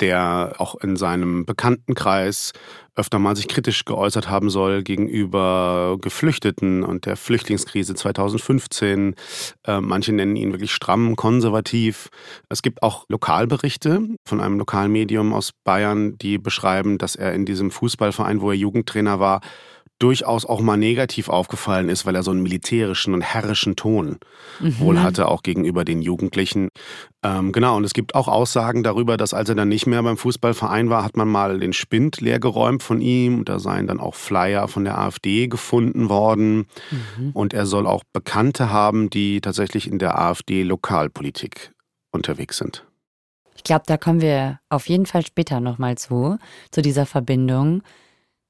der 0.00 0.54
auch 0.58 0.74
in 0.76 0.96
seinem 0.96 1.46
Bekanntenkreis 1.46 2.52
öfter 2.96 3.18
mal 3.18 3.36
sich 3.36 3.48
kritisch 3.48 3.84
geäußert 3.84 4.28
haben 4.28 4.50
soll 4.50 4.82
gegenüber 4.82 5.96
Geflüchteten 6.00 6.82
und 6.82 7.06
der 7.06 7.16
Flüchtlingskrise 7.16 7.94
2015. 7.94 9.14
Äh, 9.66 9.80
manche 9.80 10.12
nennen 10.12 10.36
ihn 10.36 10.52
wirklich 10.52 10.72
stramm 10.72 11.16
konservativ. 11.16 12.08
Es 12.48 12.62
gibt 12.62 12.82
auch 12.82 13.04
Lokalberichte 13.08 14.00
von 14.24 14.40
einem 14.40 14.58
Lokalmedium 14.58 15.32
aus 15.32 15.52
Bayern, 15.64 16.18
die 16.18 16.38
beschreiben, 16.38 16.98
dass 16.98 17.16
er 17.16 17.32
in 17.34 17.46
diesem 17.46 17.70
Fußballverein, 17.70 18.40
wo 18.40 18.50
er 18.50 18.56
Jugendtrainer 18.56 19.20
war, 19.20 19.40
durchaus 20.00 20.46
auch 20.46 20.60
mal 20.60 20.76
negativ 20.76 21.28
aufgefallen 21.28 21.88
ist, 21.88 22.06
weil 22.06 22.16
er 22.16 22.22
so 22.22 22.30
einen 22.30 22.42
militärischen 22.42 23.14
und 23.14 23.20
herrischen 23.20 23.76
Ton 23.76 24.18
mhm. 24.58 24.80
wohl 24.80 25.00
hatte, 25.00 25.28
auch 25.28 25.42
gegenüber 25.42 25.84
den 25.84 26.02
Jugendlichen. 26.02 26.70
Ähm, 27.22 27.52
genau, 27.52 27.76
und 27.76 27.84
es 27.84 27.92
gibt 27.92 28.14
auch 28.14 28.26
Aussagen 28.26 28.82
darüber, 28.82 29.16
dass 29.16 29.34
als 29.34 29.50
er 29.50 29.54
dann 29.54 29.68
nicht 29.68 29.86
mehr 29.86 30.02
beim 30.02 30.16
Fußballverein 30.16 30.88
war, 30.88 31.04
hat 31.04 31.16
man 31.16 31.28
mal 31.28 31.60
den 31.60 31.74
Spind 31.74 32.20
leergeräumt 32.20 32.82
von 32.82 33.00
ihm. 33.00 33.44
Da 33.44 33.58
seien 33.58 33.86
dann 33.86 34.00
auch 34.00 34.14
Flyer 34.14 34.68
von 34.68 34.84
der 34.84 34.98
AfD 34.98 35.48
gefunden 35.48 36.08
worden. 36.08 36.66
Mhm. 36.90 37.30
Und 37.34 37.52
er 37.52 37.66
soll 37.66 37.86
auch 37.86 38.02
Bekannte 38.12 38.70
haben, 38.70 39.10
die 39.10 39.42
tatsächlich 39.42 39.86
in 39.86 39.98
der 39.98 40.18
AfD-Lokalpolitik 40.18 41.72
unterwegs 42.10 42.56
sind. 42.56 42.86
Ich 43.54 43.64
glaube, 43.64 43.84
da 43.86 43.98
kommen 43.98 44.22
wir 44.22 44.58
auf 44.70 44.88
jeden 44.88 45.04
Fall 45.04 45.26
später 45.26 45.60
nochmal 45.60 45.98
zu, 45.98 46.38
zu 46.70 46.80
dieser 46.80 47.04
Verbindung. 47.04 47.82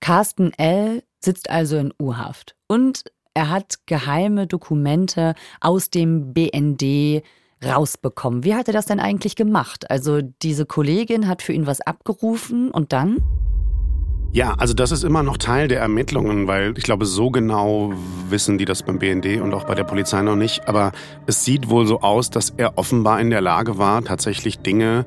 Carsten 0.00 0.52
L. 0.54 1.02
sitzt 1.20 1.50
also 1.50 1.76
in 1.76 1.92
U-Haft 2.00 2.56
und 2.68 3.04
er 3.34 3.50
hat 3.50 3.86
geheime 3.86 4.46
Dokumente 4.46 5.34
aus 5.60 5.90
dem 5.90 6.32
BND 6.32 7.22
rausbekommen. 7.64 8.44
Wie 8.44 8.54
hat 8.54 8.68
er 8.68 8.72
das 8.72 8.86
denn 8.86 9.00
eigentlich 9.00 9.36
gemacht? 9.36 9.90
Also 9.90 10.20
diese 10.20 10.66
Kollegin 10.66 11.28
hat 11.28 11.42
für 11.42 11.52
ihn 11.52 11.66
was 11.66 11.80
abgerufen 11.80 12.70
und 12.70 12.92
dann? 12.92 13.18
Ja, 14.32 14.54
also 14.54 14.74
das 14.74 14.92
ist 14.92 15.02
immer 15.02 15.24
noch 15.24 15.36
Teil 15.36 15.66
der 15.66 15.80
Ermittlungen, 15.80 16.46
weil 16.46 16.78
ich 16.78 16.84
glaube, 16.84 17.04
so 17.04 17.30
genau 17.30 17.92
wissen 18.28 18.58
die 18.58 18.64
das 18.64 18.84
beim 18.84 18.98
BND 18.98 19.40
und 19.40 19.52
auch 19.52 19.64
bei 19.64 19.74
der 19.74 19.84
Polizei 19.84 20.22
noch 20.22 20.36
nicht. 20.36 20.68
Aber 20.68 20.92
es 21.26 21.44
sieht 21.44 21.68
wohl 21.68 21.86
so 21.86 22.00
aus, 22.00 22.30
dass 22.30 22.50
er 22.56 22.78
offenbar 22.78 23.20
in 23.20 23.30
der 23.30 23.40
Lage 23.40 23.76
war, 23.76 24.02
tatsächlich 24.04 24.60
Dinge 24.60 25.04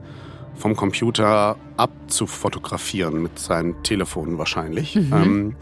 vom 0.55 0.75
Computer 0.75 1.55
abzufotografieren 1.77 3.23
mit 3.23 3.39
seinem 3.39 3.81
Telefon 3.83 4.37
wahrscheinlich. 4.37 4.95
Mhm. 4.95 5.13
Ähm, 5.13 5.55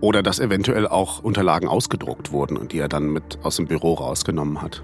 oder 0.00 0.22
dass 0.22 0.40
eventuell 0.40 0.86
auch 0.86 1.22
Unterlagen 1.22 1.68
ausgedruckt 1.68 2.32
wurden 2.32 2.56
und 2.56 2.72
die 2.72 2.78
er 2.78 2.88
dann 2.88 3.10
mit 3.10 3.38
aus 3.42 3.56
dem 3.56 3.66
Büro 3.66 3.94
rausgenommen 3.94 4.62
hat. 4.62 4.82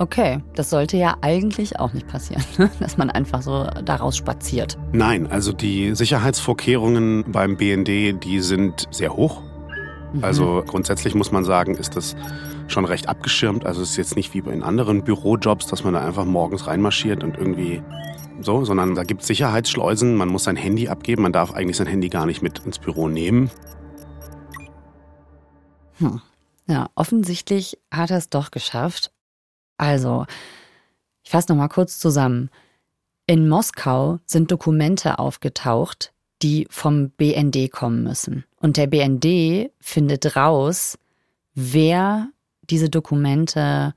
Okay, 0.00 0.40
das 0.54 0.70
sollte 0.70 0.96
ja 0.96 1.16
eigentlich 1.22 1.80
auch 1.80 1.92
nicht 1.92 2.06
passieren, 2.06 2.44
ne? 2.58 2.70
dass 2.78 2.96
man 2.98 3.10
einfach 3.10 3.42
so 3.42 3.66
daraus 3.84 4.16
spaziert. 4.16 4.78
Nein, 4.92 5.26
also 5.26 5.52
die 5.52 5.94
Sicherheitsvorkehrungen 5.94 7.24
beim 7.32 7.56
BND, 7.56 8.22
die 8.22 8.40
sind 8.40 8.86
sehr 8.90 9.16
hoch. 9.16 9.42
Mhm. 10.12 10.24
Also 10.24 10.62
grundsätzlich 10.66 11.14
muss 11.14 11.32
man 11.32 11.44
sagen, 11.44 11.74
ist 11.74 11.96
das 11.96 12.14
schon 12.68 12.84
recht 12.84 13.08
abgeschirmt. 13.08 13.66
Also 13.66 13.82
es 13.82 13.90
ist 13.90 13.96
jetzt 13.96 14.16
nicht 14.16 14.34
wie 14.34 14.38
in 14.38 14.62
anderen 14.62 15.02
Bürojobs, 15.02 15.66
dass 15.66 15.82
man 15.82 15.94
da 15.94 16.06
einfach 16.06 16.24
morgens 16.24 16.66
reinmarschiert 16.66 17.24
und 17.24 17.36
irgendwie 17.36 17.82
so, 18.40 18.64
sondern 18.64 18.94
da 18.94 19.02
gibt 19.02 19.22
es 19.22 19.26
Sicherheitsschleusen. 19.26 20.14
Man 20.14 20.28
muss 20.28 20.44
sein 20.44 20.56
Handy 20.56 20.88
abgeben. 20.88 21.22
Man 21.22 21.32
darf 21.32 21.52
eigentlich 21.52 21.76
sein 21.76 21.88
Handy 21.88 22.08
gar 22.08 22.26
nicht 22.26 22.40
mit 22.40 22.60
ins 22.60 22.78
Büro 22.78 23.08
nehmen. 23.08 23.50
Hm. 25.98 26.20
Ja, 26.66 26.90
offensichtlich 26.94 27.78
hat 27.90 28.10
er 28.10 28.18
es 28.18 28.28
doch 28.28 28.50
geschafft. 28.50 29.10
Also, 29.76 30.26
ich 31.24 31.30
fasse 31.30 31.52
nochmal 31.52 31.68
kurz 31.68 31.98
zusammen. 31.98 32.50
In 33.26 33.48
Moskau 33.48 34.18
sind 34.26 34.50
Dokumente 34.50 35.18
aufgetaucht, 35.18 36.12
die 36.42 36.66
vom 36.70 37.10
BND 37.10 37.70
kommen 37.70 38.02
müssen. 38.02 38.44
Und 38.60 38.76
der 38.76 38.86
BND 38.86 39.70
findet 39.80 40.36
raus, 40.36 40.98
wer 41.54 42.28
diese 42.62 42.88
Dokumente 42.88 43.94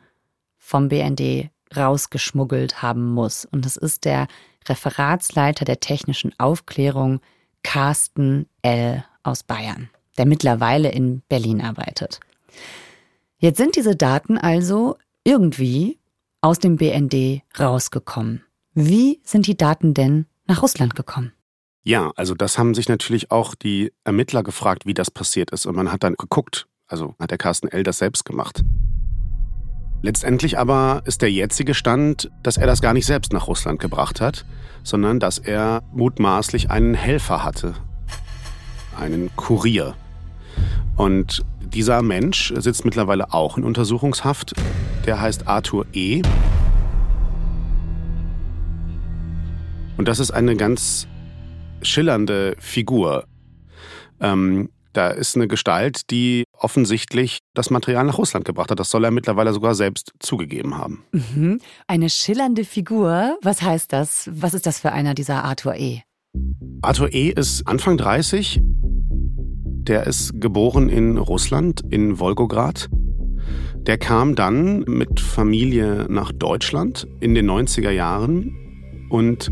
vom 0.57 0.89
BND 0.89 1.49
rausgeschmuggelt 1.75 2.81
haben 2.81 3.13
muss. 3.13 3.45
Und 3.45 3.65
das 3.65 3.77
ist 3.77 4.05
der 4.05 4.27
Referatsleiter 4.67 5.65
der 5.65 5.79
technischen 5.79 6.37
Aufklärung 6.39 7.21
Carsten 7.63 8.47
L. 8.61 9.03
aus 9.23 9.43
Bayern, 9.43 9.89
der 10.17 10.25
mittlerweile 10.25 10.91
in 10.91 11.21
Berlin 11.29 11.61
arbeitet. 11.61 12.19
Jetzt 13.37 13.57
sind 13.57 13.75
diese 13.75 13.95
Daten 13.95 14.37
also 14.37 14.97
irgendwie 15.23 15.99
aus 16.41 16.59
dem 16.59 16.77
BND 16.77 17.41
rausgekommen. 17.59 18.43
Wie 18.73 19.19
sind 19.23 19.47
die 19.47 19.57
Daten 19.57 19.93
denn 19.93 20.25
nach 20.47 20.61
Russland 20.61 20.95
gekommen? 20.95 21.33
Ja, 21.83 22.11
also 22.15 22.35
das 22.35 22.57
haben 22.57 22.75
sich 22.75 22.87
natürlich 22.87 23.31
auch 23.31 23.55
die 23.55 23.91
Ermittler 24.03 24.43
gefragt, 24.43 24.85
wie 24.85 24.93
das 24.93 25.09
passiert 25.09 25.51
ist. 25.51 25.65
Und 25.65 25.75
man 25.75 25.91
hat 25.91 26.03
dann 26.03 26.15
geguckt, 26.15 26.67
also 26.87 27.15
hat 27.19 27.31
der 27.31 27.37
Carsten 27.37 27.67
L. 27.67 27.83
das 27.83 27.97
selbst 27.97 28.25
gemacht. 28.25 28.63
Letztendlich 30.03 30.57
aber 30.57 31.03
ist 31.05 31.21
der 31.21 31.31
jetzige 31.31 31.73
Stand, 31.73 32.31
dass 32.43 32.57
er 32.57 32.65
das 32.65 32.81
gar 32.81 32.93
nicht 32.93 33.05
selbst 33.05 33.33
nach 33.33 33.47
Russland 33.47 33.79
gebracht 33.79 34.19
hat, 34.19 34.45
sondern 34.83 35.19
dass 35.19 35.37
er 35.37 35.83
mutmaßlich 35.93 36.71
einen 36.71 36.95
Helfer 36.95 37.43
hatte, 37.43 37.75
einen 38.97 39.35
Kurier. 39.35 39.95
Und 40.97 41.43
dieser 41.61 42.01
Mensch 42.01 42.53
sitzt 42.57 42.85
mittlerweile 42.85 43.33
auch 43.33 43.57
in 43.57 43.63
Untersuchungshaft. 43.63 44.53
Der 45.05 45.19
heißt 45.19 45.47
Arthur 45.47 45.85
E. 45.93 46.21
Und 49.97 50.07
das 50.07 50.19
ist 50.19 50.31
eine 50.31 50.55
ganz 50.55 51.07
schillernde 51.81 52.55
Figur. 52.59 53.25
Ähm, 54.19 54.69
da 54.93 55.09
ist 55.09 55.35
eine 55.35 55.47
Gestalt, 55.47 56.11
die 56.11 56.43
offensichtlich 56.57 57.39
das 57.53 57.69
Material 57.69 58.03
nach 58.05 58.17
Russland 58.17 58.45
gebracht 58.45 58.71
hat. 58.71 58.79
Das 58.79 58.89
soll 58.89 59.05
er 59.05 59.11
mittlerweile 59.11 59.53
sogar 59.53 59.73
selbst 59.73 60.11
zugegeben 60.19 60.77
haben. 60.77 61.05
Mhm. 61.11 61.59
Eine 61.87 62.09
schillernde 62.09 62.65
Figur. 62.65 63.37
Was 63.41 63.61
heißt 63.61 63.93
das? 63.93 64.29
Was 64.33 64.53
ist 64.53 64.65
das 64.65 64.79
für 64.79 64.91
einer 64.91 65.13
dieser 65.13 65.43
Arthur 65.43 65.75
E? 65.75 66.01
Arthur 66.81 67.13
E 67.13 67.29
ist 67.29 67.67
Anfang 67.67 67.97
30. 67.97 68.61
Der 69.87 70.05
ist 70.05 70.39
geboren 70.39 70.89
in 70.89 71.17
Russland, 71.17 71.81
in 71.89 72.19
Wolgograd. 72.19 72.89
Der 73.87 73.97
kam 73.97 74.35
dann 74.35 74.81
mit 74.81 75.19
Familie 75.19 76.05
nach 76.07 76.31
Deutschland 76.31 77.07
in 77.19 77.33
den 77.33 77.49
90er 77.49 77.91
Jahren 77.91 78.55
und 79.09 79.51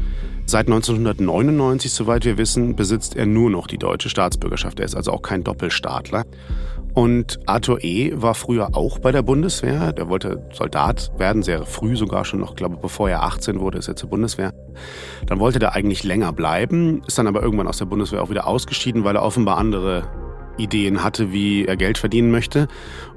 Seit 0.49 0.65
1999, 0.65 1.93
soweit 1.93 2.25
wir 2.25 2.39
wissen, 2.39 2.75
besitzt 2.75 3.15
er 3.15 3.27
nur 3.27 3.51
noch 3.51 3.67
die 3.67 3.77
deutsche 3.77 4.09
Staatsbürgerschaft. 4.09 4.79
Er 4.79 4.85
ist 4.87 4.95
also 4.95 5.11
auch 5.11 5.21
kein 5.21 5.43
Doppelstaatler. 5.43 6.25
Und 6.93 7.39
Arthur 7.45 7.83
E. 7.83 8.13
war 8.15 8.33
früher 8.33 8.75
auch 8.75 8.99
bei 8.99 9.11
der 9.11 9.21
Bundeswehr. 9.21 9.93
Der 9.93 10.09
wollte 10.09 10.43
Soldat 10.53 11.11
werden, 11.17 11.43
sehr 11.43 11.65
früh 11.65 11.95
sogar 11.95 12.25
schon 12.25 12.39
noch, 12.39 12.55
glaube 12.55 12.77
bevor 12.81 13.09
er 13.09 13.23
18 13.23 13.59
wurde, 13.59 13.77
ist 13.77 13.87
er 13.87 13.95
zur 13.95 14.09
Bundeswehr. 14.09 14.53
Dann 15.27 15.39
wollte 15.39 15.59
der 15.59 15.75
eigentlich 15.75 16.03
länger 16.03 16.33
bleiben, 16.33 17.01
ist 17.07 17.17
dann 17.17 17.27
aber 17.27 17.41
irgendwann 17.41 17.67
aus 17.67 17.77
der 17.77 17.85
Bundeswehr 17.85 18.21
auch 18.21 18.29
wieder 18.29 18.47
ausgeschieden, 18.47 19.03
weil 19.03 19.15
er 19.15 19.23
offenbar 19.23 19.57
andere 19.57 20.07
Ideen 20.57 21.03
hatte, 21.03 21.31
wie 21.31 21.65
er 21.65 21.77
Geld 21.77 21.97
verdienen 21.97 22.31
möchte. 22.31 22.67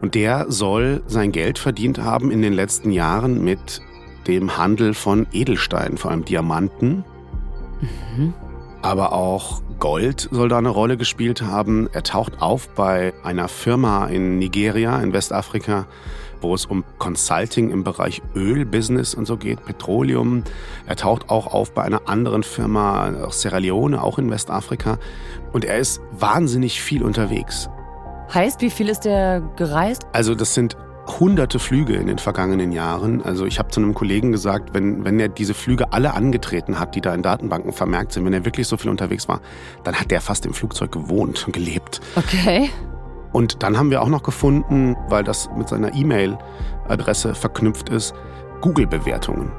Und 0.01 0.15
der 0.15 0.47
soll 0.49 1.03
sein 1.07 1.33
Geld 1.33 1.59
verdient 1.59 1.99
haben 1.99 2.31
in 2.31 2.43
den 2.43 2.53
letzten 2.53 2.93
Jahren 2.93 3.43
mit 3.43 3.81
dem 4.29 4.57
Handel 4.57 4.95
von 4.95 5.27
Edelsteinen, 5.33 5.97
vor 5.97 6.13
allem 6.13 6.25
Diamanten 6.25 7.05
Mhm. 7.83 8.35
Aber 8.81 9.13
auch 9.13 9.63
Gold 9.83 10.29
soll 10.31 10.49
da 10.49 10.59
eine 10.59 10.69
Rolle 10.69 10.97
gespielt 10.97 11.43
haben. 11.43 11.89
Er 11.93 12.05
taucht 12.05 12.41
auf 12.41 12.69
bei 12.69 13.13
einer 13.25 13.49
Firma 13.49 14.07
in 14.07 14.39
Nigeria, 14.39 15.01
in 15.01 15.13
Westafrika, 15.13 15.87
wo 16.41 16.55
es 16.55 16.67
um 16.67 16.85
Consulting 16.99 17.73
im 17.73 17.83
Bereich 17.83 18.23
Ölbusiness 18.37 19.13
und 19.13 19.27
so 19.27 19.37
geht, 19.37 19.65
Petroleum. 19.65 20.45
Er 20.87 20.95
taucht 20.95 21.31
auch 21.31 21.49
auf 21.53 21.75
bei 21.75 21.83
einer 21.83 22.09
anderen 22.09 22.45
Firma 22.45 23.11
aus 23.25 23.43
Sierra 23.43 23.59
Leone, 23.59 24.01
auch 24.01 24.21
in 24.21 24.31
Westafrika. 24.31 24.99
Und 25.53 25.65
er 25.65 25.79
ist 25.79 26.01
wahnsinnig 26.13 26.81
viel 26.81 27.03
unterwegs. 27.03 27.69
Heißt, 28.33 28.61
wie 28.61 28.71
viel 28.71 28.89
ist 28.89 29.05
er 29.05 29.41
gereist? 29.57 30.07
Also 30.13 30.37
das 30.37 30.55
sind 30.55 30.77
hunderte 31.07 31.59
Flüge 31.59 31.95
in 31.95 32.07
den 32.07 32.19
vergangenen 32.19 32.73
Jahren. 32.73 33.23
Also 33.23 33.45
ich 33.47 33.59
habe 33.59 33.71
zu 33.71 33.81
einem 33.81 33.95
Kollegen 33.95 34.33
gesagt, 34.33 34.75
wenn, 34.75 35.05
wenn 35.05 35.19
er 35.19 35.29
diese 35.29 35.55
Flüge 35.55 35.93
alle 35.93 36.15
angetreten 36.15 36.79
hat, 36.79 36.95
die 36.95 37.01
da 37.01 37.15
in 37.15 37.23
Datenbanken 37.23 37.73
vermerkt 37.73 38.13
sind, 38.13 38.25
wenn 38.25 38.33
er 38.33 38.45
wirklich 38.45 38.69
so 38.69 38.77
viel 38.77 38.91
unterwegs 38.91 39.29
war, 39.29 39.41
dann 39.85 39.95
hat 39.95 40.11
der 40.11 40.21
fast 40.21 40.47
im 40.47 40.55
Flugzeug 40.55 40.93
gewohnt 40.93 41.47
und 41.47 41.53
gelebt. 41.53 42.01
Okay. 42.17 42.71
Und 43.33 43.63
dann 43.63 43.79
haben 43.79 43.91
wir 43.91 44.03
auch 44.03 44.09
noch 44.09 44.23
gefunden, 44.23 44.97
weil 45.09 45.25
das 45.25 45.49
mit 45.57 45.69
seiner 45.69 45.95
E-Mail-Adresse 45.95 47.35
verknüpft 47.35 47.89
ist, 47.89 48.15
Google-Bewertungen. 48.61 49.51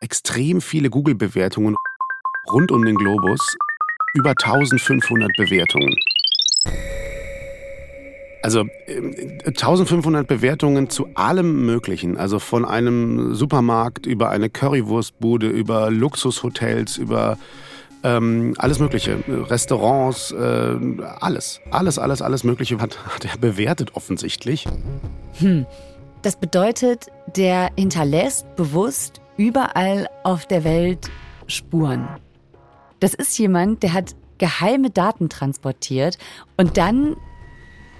Extrem 0.00 0.60
viele 0.60 0.90
Google-Bewertungen. 0.90 1.76
rund 2.50 2.72
um 2.72 2.84
den 2.84 2.96
Globus 2.96 3.56
über 4.14 4.30
1500 4.30 5.30
Bewertungen. 5.36 5.94
Also 8.42 8.64
äh, 8.86 9.46
1500 9.46 10.26
Bewertungen 10.26 10.88
zu 10.88 11.08
allem 11.14 11.66
Möglichen. 11.66 12.16
Also 12.16 12.38
von 12.38 12.64
einem 12.64 13.34
Supermarkt 13.34 14.06
über 14.06 14.30
eine 14.30 14.48
Currywurstbude, 14.48 15.48
über 15.48 15.90
Luxushotels, 15.90 16.96
über 16.96 17.38
ähm, 18.02 18.54
alles 18.58 18.78
Mögliche. 18.78 19.18
Restaurants, 19.28 20.32
äh, 20.32 20.76
alles. 21.20 21.60
Alles, 21.70 21.98
alles, 21.98 22.22
alles 22.22 22.44
Mögliche 22.44 22.78
hat, 22.78 22.98
hat 23.04 23.24
er 23.24 23.36
bewertet 23.38 23.94
offensichtlich. 23.94 24.66
Hm. 25.38 25.66
Das 26.22 26.36
bedeutet, 26.36 27.06
der 27.36 27.70
hinterlässt 27.76 28.54
bewusst 28.56 29.20
überall 29.36 30.06
auf 30.22 30.44
der 30.46 30.64
Welt 30.64 31.10
Spuren. 31.46 32.08
Das 33.00 33.14
ist 33.14 33.38
jemand, 33.38 33.82
der 33.82 33.94
hat 33.94 34.14
geheime 34.36 34.90
Daten 34.90 35.28
transportiert 35.28 36.18
und 36.56 36.76
dann 36.76 37.16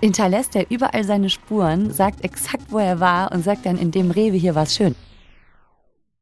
hinterlässt 0.00 0.57
er 0.57 0.71
überall 0.71 1.04
seine 1.04 1.30
Spuren, 1.30 1.92
sagt 1.92 2.25
exakt, 2.25 2.64
wo 2.71 2.78
er 2.78 3.00
war 3.00 3.33
und 3.33 3.42
sagt 3.45 3.66
dann, 3.66 3.78
in 3.78 3.90
dem 3.90 4.11
Rewe 4.11 4.37
hier 4.37 4.54
war 4.54 4.64
es 4.64 4.75
schön. 4.75 4.95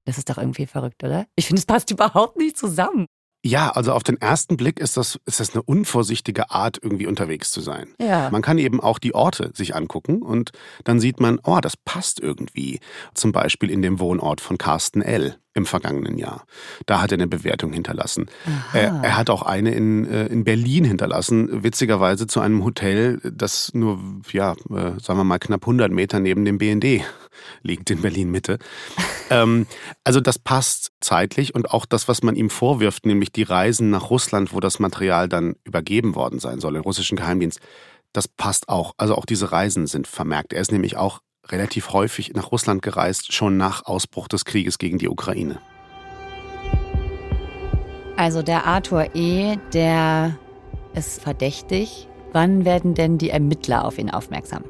Das 0.04 0.18
ist 0.18 0.30
doch 0.30 0.38
irgendwie 0.38 0.66
verrückt, 0.66 1.04
oder? 1.04 1.26
Ich 1.36 1.46
finde, 1.46 1.60
es 1.60 1.66
passt 1.66 1.90
überhaupt 1.90 2.36
nicht 2.36 2.56
zusammen. 2.56 3.06
Ja, 3.44 3.70
also 3.70 3.92
auf 3.92 4.02
den 4.02 4.20
ersten 4.20 4.56
Blick 4.56 4.80
ist 4.80 4.96
das, 4.96 5.20
ist 5.24 5.38
das 5.38 5.54
eine 5.54 5.62
unvorsichtige 5.62 6.50
Art, 6.50 6.78
irgendwie 6.82 7.06
unterwegs 7.06 7.52
zu 7.52 7.60
sein. 7.60 7.94
Ja. 8.00 8.30
Man 8.30 8.42
kann 8.42 8.58
eben 8.58 8.80
auch 8.80 8.98
die 8.98 9.14
Orte 9.14 9.52
sich 9.54 9.76
angucken 9.76 10.22
und 10.22 10.50
dann 10.84 10.98
sieht 10.98 11.20
man, 11.20 11.38
oh, 11.44 11.60
das 11.60 11.76
passt 11.76 12.20
irgendwie. 12.20 12.80
Zum 13.14 13.30
Beispiel 13.30 13.70
in 13.70 13.80
dem 13.80 14.00
Wohnort 14.00 14.40
von 14.40 14.58
Carsten 14.58 15.02
L 15.02 15.38
im 15.54 15.66
vergangenen 15.66 16.18
Jahr. 16.18 16.44
Da 16.86 17.00
hat 17.00 17.12
er 17.12 17.16
eine 17.16 17.26
Bewertung 17.26 17.72
hinterlassen. 17.72 18.26
Er, 18.72 19.00
er, 19.02 19.16
hat 19.16 19.30
auch 19.30 19.42
eine 19.42 19.72
in, 19.72 20.06
äh, 20.06 20.26
in 20.26 20.44
Berlin 20.44 20.84
hinterlassen, 20.84 21.62
witzigerweise 21.62 22.26
zu 22.26 22.40
einem 22.40 22.64
Hotel, 22.64 23.20
das 23.22 23.74
nur, 23.74 23.98
ja, 24.30 24.52
äh, 24.52 24.98
sagen 25.00 25.18
wir 25.18 25.24
mal, 25.24 25.38
knapp 25.38 25.62
100 25.62 25.90
Meter 25.90 26.20
neben 26.20 26.44
dem 26.44 26.58
BND 26.58 27.04
liegt 27.62 27.90
in 27.90 28.02
Berlin-Mitte. 28.02 28.58
ähm, 29.30 29.66
also 30.04 30.20
das 30.20 30.38
passt 30.38 30.92
zeitlich 31.00 31.54
und 31.54 31.70
auch 31.70 31.86
das, 31.86 32.08
was 32.08 32.22
man 32.22 32.36
ihm 32.36 32.50
vorwirft, 32.50 33.06
nämlich 33.06 33.32
die 33.32 33.42
Reisen 33.42 33.90
nach 33.90 34.10
Russland, 34.10 34.52
wo 34.52 34.60
das 34.60 34.78
Material 34.78 35.28
dann 35.28 35.56
übergeben 35.64 36.14
worden 36.14 36.38
sein 36.38 36.60
soll, 36.60 36.76
im 36.76 36.82
russischen 36.82 37.16
Geheimdienst, 37.16 37.60
das 38.12 38.28
passt 38.28 38.68
auch. 38.68 38.94
Also 38.96 39.14
auch 39.14 39.26
diese 39.26 39.52
Reisen 39.52 39.86
sind 39.86 40.06
vermerkt. 40.06 40.52
Er 40.52 40.60
ist 40.60 40.72
nämlich 40.72 40.96
auch 40.96 41.20
relativ 41.50 41.92
häufig 41.92 42.34
nach 42.34 42.52
Russland 42.52 42.82
gereist, 42.82 43.32
schon 43.32 43.56
nach 43.56 43.86
Ausbruch 43.86 44.28
des 44.28 44.44
Krieges 44.44 44.78
gegen 44.78 44.98
die 44.98 45.08
Ukraine. 45.08 45.58
Also 48.16 48.42
der 48.42 48.66
Arthur 48.66 49.14
E., 49.14 49.56
der 49.72 50.36
ist 50.94 51.22
verdächtig. 51.22 52.08
Wann 52.32 52.64
werden 52.64 52.94
denn 52.94 53.16
die 53.16 53.30
Ermittler 53.30 53.84
auf 53.84 53.98
ihn 53.98 54.10
aufmerksam? 54.10 54.64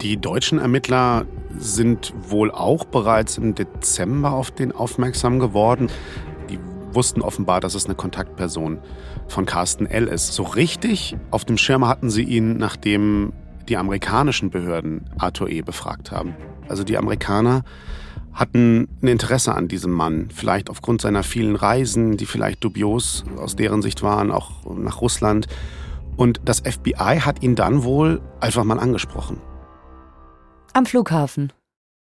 Die 0.00 0.16
deutschen 0.16 0.58
Ermittler 0.58 1.24
sind 1.56 2.12
wohl 2.28 2.50
auch 2.50 2.84
bereits 2.84 3.38
im 3.38 3.54
Dezember 3.54 4.32
auf 4.32 4.50
den 4.50 4.72
aufmerksam 4.72 5.38
geworden. 5.38 5.88
Die 6.50 6.58
wussten 6.92 7.22
offenbar, 7.22 7.60
dass 7.60 7.74
es 7.74 7.86
eine 7.86 7.94
Kontaktperson 7.94 8.78
von 9.28 9.46
Carsten 9.46 9.86
L. 9.86 10.06
ist. 10.06 10.34
So 10.34 10.42
richtig 10.42 11.16
auf 11.30 11.44
dem 11.44 11.58
Schirm 11.58 11.86
hatten 11.86 12.10
sie 12.10 12.22
ihn, 12.22 12.58
nachdem 12.58 13.32
die 13.68 13.76
amerikanischen 13.76 14.50
Behörden 14.50 15.10
Arthur 15.18 15.48
E. 15.48 15.62
befragt 15.62 16.10
haben. 16.10 16.34
Also 16.68 16.84
die 16.84 16.96
Amerikaner 16.96 17.62
hatten 18.32 18.88
ein 19.02 19.08
Interesse 19.08 19.54
an 19.54 19.68
diesem 19.68 19.90
Mann, 19.90 20.28
vielleicht 20.32 20.70
aufgrund 20.70 21.00
seiner 21.00 21.22
vielen 21.22 21.56
Reisen, 21.56 22.16
die 22.16 22.26
vielleicht 22.26 22.62
dubios 22.62 23.24
aus 23.36 23.56
deren 23.56 23.82
Sicht 23.82 24.02
waren, 24.02 24.30
auch 24.30 24.50
nach 24.76 25.00
Russland. 25.00 25.48
Und 26.16 26.40
das 26.44 26.60
FBI 26.60 27.20
hat 27.20 27.42
ihn 27.42 27.56
dann 27.56 27.82
wohl 27.82 28.20
einfach 28.40 28.64
mal 28.64 28.78
angesprochen. 28.78 29.40
Am 30.72 30.86
Flughafen. 30.86 31.52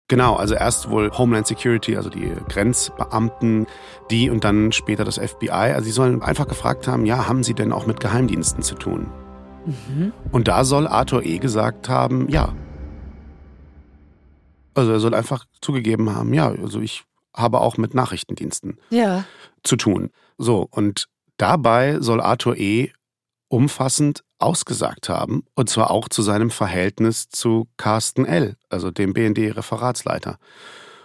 Genau, 0.08 0.36
also 0.36 0.56
erst 0.56 0.89
wohl 0.89 1.10
Homeland 1.18 1.48
Security, 1.48 1.96
also 1.96 2.10
die 2.10 2.34
Grenzbeamten, 2.50 3.65
die 4.10 4.30
und 4.30 4.44
dann 4.44 4.74
später 4.74 5.06
das 5.06 5.18
FBI. 5.18 5.50
Also 5.50 5.86
sie 5.86 5.91
sollen 5.91 6.22
einfach 6.22 6.48
gefragt 6.48 6.88
haben, 6.88 7.06
ja, 7.06 7.27
haben 7.27 7.44
sie 7.44 7.53
denn 7.53 7.72
auch 7.72 7.86
mit 7.86 8.01
Geheimdiensten 8.01 8.62
zu 8.62 8.75
tun? 8.75 9.10
Mhm. 9.65 10.13
Und 10.32 10.48
da 10.48 10.63
soll 10.63 10.88
Arthur 10.88 11.24
E. 11.24 11.38
gesagt 11.38 11.89
haben, 11.89 12.30
ja. 12.30 12.54
Also 14.74 14.91
er 14.91 15.00
soll 15.00 15.13
einfach 15.13 15.45
zugegeben 15.62 16.15
haben, 16.15 16.34
ja, 16.34 16.50
also 16.50 16.80
ich 16.80 17.04
habe 17.36 17.60
auch 17.60 17.78
mit 17.78 17.93
Nachrichtendiensten 17.93 18.78
ja. 18.89 19.26
zu 19.63 19.76
tun. 19.76 20.12
So, 20.38 20.67
und 20.69 21.08
dabei 21.38 22.00
soll 22.00 22.21
Arthur 22.21 22.58
E. 22.58 22.91
umfassend 23.47 24.24
ausgesagt 24.39 25.10
haben, 25.10 25.43
und 25.56 25.69
zwar 25.69 25.91
auch 25.91 26.10
zu 26.10 26.21
seinem 26.21 26.50
Verhältnis 26.50 27.30
zu 27.30 27.67
Carsten 27.78 28.26
L., 28.26 28.56
also 28.69 28.91
dem 28.91 29.13
BND-Referatsleiter. 29.13 30.38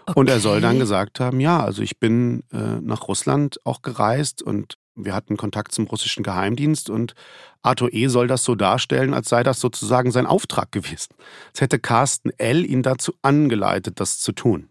Okay. 0.06 0.18
Und 0.18 0.30
er 0.30 0.40
soll 0.40 0.60
dann 0.60 0.78
gesagt 0.78 1.18
haben, 1.20 1.40
ja, 1.40 1.62
also 1.62 1.82
ich 1.82 1.98
bin 1.98 2.44
äh, 2.52 2.80
nach 2.80 3.08
Russland 3.08 3.58
auch 3.64 3.82
gereist 3.82 4.40
und 4.40 4.76
wir 4.96 5.14
hatten 5.14 5.36
Kontakt 5.36 5.72
zum 5.72 5.86
russischen 5.86 6.22
Geheimdienst 6.22 6.90
und 6.90 7.14
Arthur 7.62 7.92
E. 7.92 8.08
soll 8.08 8.26
das 8.26 8.42
so 8.44 8.54
darstellen, 8.54 9.14
als 9.14 9.28
sei 9.28 9.42
das 9.42 9.60
sozusagen 9.60 10.10
sein 10.10 10.26
Auftrag 10.26 10.72
gewesen. 10.72 11.14
Als 11.48 11.60
hätte 11.60 11.78
Carsten 11.78 12.30
L. 12.38 12.64
ihn 12.64 12.82
dazu 12.82 13.12
angeleitet, 13.22 14.00
das 14.00 14.18
zu 14.18 14.32
tun. 14.32 14.68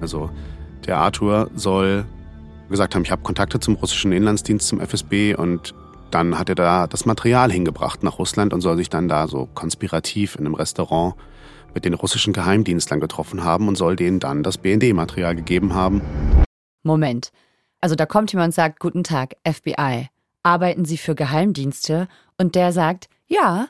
Also 0.00 0.30
der 0.86 0.98
Arthur 0.98 1.50
soll 1.54 2.04
gesagt 2.68 2.94
haben, 2.94 3.02
ich 3.02 3.10
habe 3.10 3.22
Kontakte 3.22 3.60
zum 3.60 3.76
russischen 3.76 4.12
Inlandsdienst, 4.12 4.68
zum 4.68 4.80
FSB 4.80 5.34
und 5.34 5.74
dann 6.10 6.38
hat 6.38 6.48
er 6.48 6.54
da 6.54 6.86
das 6.86 7.06
Material 7.06 7.50
hingebracht 7.50 8.02
nach 8.02 8.18
Russland 8.18 8.52
und 8.52 8.60
soll 8.60 8.76
sich 8.76 8.90
dann 8.90 9.08
da 9.08 9.26
so 9.26 9.48
konspirativ 9.54 10.36
in 10.36 10.46
einem 10.46 10.54
Restaurant 10.54 11.14
mit 11.74 11.84
den 11.84 11.94
russischen 11.94 12.32
Geheimdienstlern 12.32 13.00
getroffen 13.00 13.44
haben 13.44 13.68
und 13.68 13.76
soll 13.76 13.96
denen 13.96 14.20
dann 14.20 14.42
das 14.42 14.58
BND-Material 14.58 15.34
gegeben 15.34 15.74
haben. 15.74 16.02
Moment, 16.82 17.30
also 17.80 17.94
da 17.94 18.06
kommt 18.06 18.32
jemand 18.32 18.48
und 18.48 18.54
sagt, 18.54 18.80
guten 18.80 19.04
Tag, 19.04 19.36
FBI, 19.46 20.08
arbeiten 20.42 20.84
Sie 20.84 20.98
für 20.98 21.14
Geheimdienste? 21.14 22.08
Und 22.36 22.54
der 22.54 22.72
sagt, 22.72 23.08
ja, 23.26 23.68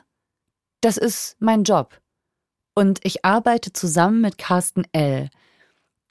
das 0.81 0.97
ist 0.97 1.35
mein 1.39 1.63
Job. 1.63 1.99
Und 2.73 2.99
ich 3.03 3.25
arbeite 3.25 3.73
zusammen 3.73 4.21
mit 4.21 4.37
Carsten 4.37 4.83
L. 4.93 5.29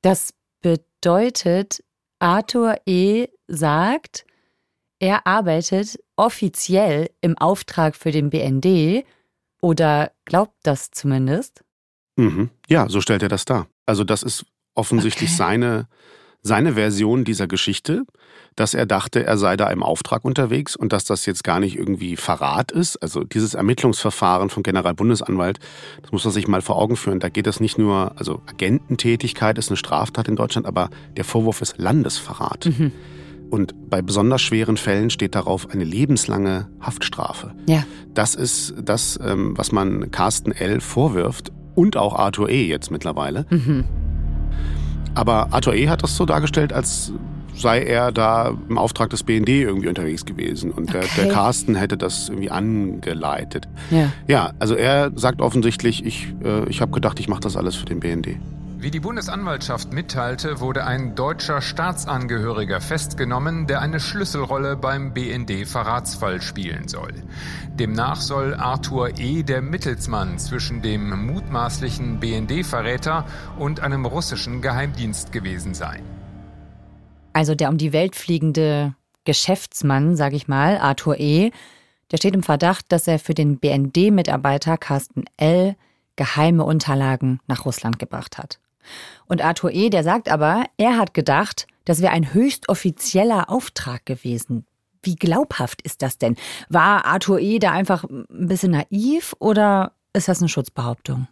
Das 0.02 0.34
bedeutet, 0.60 1.82
Arthur 2.18 2.76
E. 2.86 3.28
sagt, 3.46 4.26
er 4.98 5.26
arbeitet 5.26 5.98
offiziell 6.16 7.10
im 7.20 7.38
Auftrag 7.38 7.94
für 7.96 8.10
den 8.10 8.30
BND 8.30 9.04
oder 9.60 10.12
glaubt 10.24 10.56
das 10.62 10.90
zumindest. 10.90 11.64
Mhm. 12.16 12.50
Ja, 12.68 12.88
so 12.88 13.00
stellt 13.00 13.22
er 13.22 13.28
das 13.28 13.44
dar. 13.44 13.68
Also 13.86 14.04
das 14.04 14.22
ist 14.22 14.44
offensichtlich 14.74 15.30
okay. 15.30 15.36
seine 15.36 15.88
seine 16.42 16.74
Version 16.74 17.24
dieser 17.24 17.46
Geschichte, 17.46 18.04
dass 18.56 18.74
er 18.74 18.86
dachte, 18.86 19.24
er 19.24 19.38
sei 19.38 19.56
da 19.56 19.70
im 19.70 19.82
Auftrag 19.82 20.24
unterwegs 20.24 20.74
und 20.76 20.92
dass 20.92 21.04
das 21.04 21.26
jetzt 21.26 21.44
gar 21.44 21.60
nicht 21.60 21.76
irgendwie 21.76 22.16
Verrat 22.16 22.72
ist. 22.72 22.96
Also 23.02 23.24
dieses 23.24 23.54
Ermittlungsverfahren 23.54 24.50
vom 24.50 24.62
Generalbundesanwalt, 24.62 25.58
das 26.02 26.12
muss 26.12 26.24
man 26.24 26.32
sich 26.32 26.48
mal 26.48 26.62
vor 26.62 26.76
Augen 26.76 26.96
führen. 26.96 27.20
Da 27.20 27.28
geht 27.28 27.46
es 27.46 27.60
nicht 27.60 27.78
nur, 27.78 28.12
also 28.16 28.42
Agententätigkeit 28.46 29.58
ist 29.58 29.70
eine 29.70 29.76
Straftat 29.76 30.28
in 30.28 30.36
Deutschland, 30.36 30.66
aber 30.66 30.90
der 31.16 31.24
Vorwurf 31.24 31.60
ist 31.60 31.78
Landesverrat. 31.78 32.66
Mhm. 32.66 32.92
Und 33.50 33.74
bei 33.88 34.02
besonders 34.02 34.42
schweren 34.42 34.76
Fällen 34.76 35.10
steht 35.10 35.34
darauf 35.34 35.70
eine 35.70 35.84
lebenslange 35.84 36.68
Haftstrafe. 36.80 37.54
Ja. 37.66 37.84
Das 38.12 38.34
ist 38.34 38.74
das, 38.82 39.18
ähm, 39.22 39.56
was 39.56 39.72
man 39.72 40.10
Carsten 40.10 40.52
L. 40.52 40.80
vorwirft 40.80 41.50
und 41.74 41.96
auch 41.96 42.14
Arthur 42.14 42.50
E. 42.50 42.66
jetzt 42.66 42.90
mittlerweile. 42.90 43.46
Mhm. 43.50 43.84
Aber 45.18 45.48
Arthur 45.50 45.74
E. 45.74 45.88
hat 45.88 46.04
das 46.04 46.14
so 46.16 46.26
dargestellt, 46.26 46.72
als 46.72 47.12
sei 47.52 47.82
er 47.82 48.12
da 48.12 48.56
im 48.68 48.78
Auftrag 48.78 49.10
des 49.10 49.24
BND 49.24 49.48
irgendwie 49.48 49.88
unterwegs 49.88 50.24
gewesen 50.24 50.70
und 50.70 50.90
okay. 50.90 51.00
der, 51.16 51.24
der 51.24 51.34
Carsten 51.34 51.74
hätte 51.74 51.96
das 51.96 52.28
irgendwie 52.28 52.52
angeleitet. 52.52 53.66
Ja, 53.90 54.12
ja 54.28 54.52
also 54.60 54.76
er 54.76 55.10
sagt 55.16 55.40
offensichtlich, 55.40 56.06
ich, 56.06 56.32
äh, 56.44 56.68
ich 56.68 56.80
habe 56.80 56.92
gedacht, 56.92 57.18
ich 57.18 57.26
mache 57.26 57.40
das 57.40 57.56
alles 57.56 57.74
für 57.74 57.86
den 57.86 57.98
BND. 57.98 58.36
Wie 58.80 58.92
die 58.92 59.00
Bundesanwaltschaft 59.00 59.92
mitteilte, 59.92 60.60
wurde 60.60 60.84
ein 60.84 61.16
deutscher 61.16 61.60
Staatsangehöriger 61.60 62.80
festgenommen, 62.80 63.66
der 63.66 63.80
eine 63.80 63.98
Schlüsselrolle 63.98 64.76
beim 64.76 65.12
BND-Verratsfall 65.12 66.40
spielen 66.40 66.86
soll. 66.86 67.12
Demnach 67.74 68.20
soll 68.20 68.54
Arthur 68.54 69.18
E. 69.18 69.42
der 69.42 69.62
Mittelsmann 69.62 70.38
zwischen 70.38 70.80
dem 70.80 71.26
mutmaßlichen 71.26 72.20
BND-Verräter 72.20 73.26
und 73.58 73.80
einem 73.80 74.06
russischen 74.06 74.62
Geheimdienst 74.62 75.32
gewesen 75.32 75.74
sein. 75.74 76.04
Also 77.32 77.56
der 77.56 77.70
um 77.70 77.78
die 77.78 77.92
Welt 77.92 78.14
fliegende 78.14 78.94
Geschäftsmann, 79.24 80.14
sage 80.14 80.36
ich 80.36 80.46
mal, 80.46 80.78
Arthur 80.78 81.18
E., 81.18 81.50
der 82.12 82.18
steht 82.18 82.36
im 82.36 82.44
Verdacht, 82.44 82.92
dass 82.92 83.08
er 83.08 83.18
für 83.18 83.34
den 83.34 83.58
BND-Mitarbeiter 83.58 84.78
Carsten 84.78 85.24
L. 85.36 85.74
geheime 86.14 86.62
Unterlagen 86.62 87.40
nach 87.48 87.64
Russland 87.64 87.98
gebracht 87.98 88.38
hat. 88.38 88.60
Und 89.26 89.42
Arthur 89.42 89.72
E., 89.72 89.90
der 89.90 90.04
sagt 90.04 90.30
aber, 90.30 90.64
er 90.76 90.96
hat 90.96 91.14
gedacht, 91.14 91.66
das 91.84 92.02
wäre 92.02 92.12
ein 92.12 92.34
höchst 92.34 92.68
offizieller 92.68 93.50
Auftrag 93.50 94.04
gewesen. 94.06 94.66
Wie 95.02 95.16
glaubhaft 95.16 95.82
ist 95.82 96.02
das 96.02 96.18
denn? 96.18 96.36
War 96.68 97.04
Arthur 97.04 97.40
E. 97.40 97.58
da 97.58 97.72
einfach 97.72 98.04
ein 98.04 98.26
bisschen 98.48 98.72
naiv 98.72 99.34
oder 99.38 99.92
ist 100.12 100.28
das 100.28 100.40
eine 100.40 100.48
Schutzbehauptung? 100.48 101.28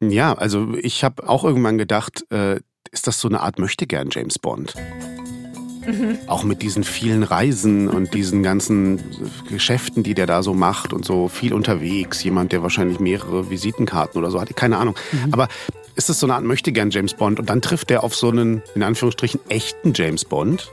Ja, 0.00 0.34
also 0.34 0.74
ich 0.74 1.04
habe 1.04 1.28
auch 1.28 1.44
irgendwann 1.44 1.78
gedacht, 1.78 2.24
äh, 2.30 2.60
ist 2.90 3.06
das 3.06 3.20
so 3.20 3.28
eine 3.28 3.40
Art 3.40 3.58
Möchtegern 3.58 4.08
James 4.10 4.38
Bond? 4.38 4.74
Mhm. 5.86 6.18
Auch 6.26 6.44
mit 6.44 6.62
diesen 6.62 6.84
vielen 6.84 7.22
Reisen 7.22 7.88
und 7.88 8.14
diesen 8.14 8.42
ganzen 8.42 9.02
Geschäften, 9.48 10.02
die 10.02 10.14
der 10.14 10.26
da 10.26 10.42
so 10.42 10.54
macht 10.54 10.92
und 10.92 11.04
so 11.04 11.28
viel 11.28 11.52
unterwegs. 11.52 12.22
Jemand, 12.24 12.52
der 12.52 12.62
wahrscheinlich 12.62 13.00
mehrere 13.00 13.50
Visitenkarten 13.50 14.18
oder 14.18 14.30
so 14.30 14.40
hat, 14.40 14.54
keine 14.56 14.78
Ahnung. 14.78 14.96
Mhm. 15.12 15.32
Aber 15.32 15.48
ist 15.96 16.08
das 16.08 16.20
so 16.20 16.26
eine 16.26 16.34
Art 16.34 16.44
Möchtegern 16.44 16.90
James 16.90 17.14
Bond? 17.14 17.38
Und 17.38 17.48
dann 17.48 17.62
trifft 17.62 17.90
er 17.90 18.04
auf 18.04 18.14
so 18.14 18.30
einen, 18.30 18.62
in 18.74 18.82
Anführungsstrichen, 18.82 19.40
echten 19.48 19.92
James 19.94 20.24
Bond. 20.24 20.70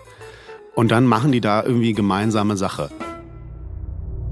Und 0.75 0.91
dann 0.91 1.05
machen 1.05 1.31
die 1.31 1.41
da 1.41 1.63
irgendwie 1.63 1.93
gemeinsame 1.93 2.57
Sache. 2.57 2.89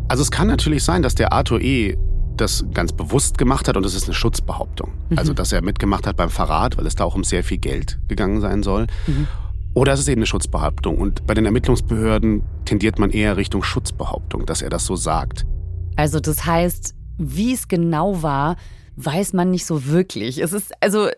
Also 0.08 0.24
es 0.24 0.32
kann 0.32 0.48
natürlich 0.48 0.84
sein, 0.84 1.04
dass 1.04 1.16
der 1.16 1.34
Arthur 1.34 1.62
E 1.62 1.98
das 2.38 2.66
ganz 2.74 2.94
bewusst 2.94 3.38
gemacht 3.38 3.68
hat 3.68 3.76
und 3.76 3.84
das 3.84 3.94
ist 3.94 4.06
eine 4.06 4.14
Schutzbehauptung. 4.14 4.92
Mhm. 5.10 5.20
Also, 5.20 5.34
dass 5.34 5.52
er 5.52 5.62
mitgemacht 5.62 6.08
hat 6.08 6.16
beim 6.16 6.30
Verrat, 6.30 6.78
weil 6.78 6.86
es 6.88 6.96
da 6.96 7.04
auch 7.04 7.16
um 7.16 7.24
sehr 7.24 7.44
viel 7.44 7.58
Geld 7.58 8.00
gegangen 8.08 8.42
sein 8.42 8.64
soll. 8.64 8.88
Mhm. 9.08 9.28
Oder 9.74 9.94
es 9.94 10.00
ist 10.00 10.08
eben 10.08 10.20
eine 10.20 10.26
Schutzbehauptung. 10.26 10.98
Und 10.98 11.28
bei 11.28 11.34
den 11.34 11.46
Ermittlungsbehörden 11.46 12.42
tendiert 12.66 12.98
man 12.98 13.12
eher 13.12 13.38
Richtung 13.38 13.62
Schutzbehauptung, 13.62 14.46
dass 14.46 14.62
er 14.62 14.70
das 14.70 14.86
so 14.86 14.96
sagt. 14.96 15.46
Also, 15.96 16.20
das 16.20 16.46
heißt, 16.46 16.96
wie 17.18 17.54
es 17.54 17.68
genau 17.68 18.24
war, 18.24 18.56
weiß 19.06 19.34
man 19.34 19.52
nicht 19.52 19.66
so 19.66 19.86
wirklich. 19.86 20.40
Es 20.40 20.54
ist, 20.54 20.72
also, 20.82 21.10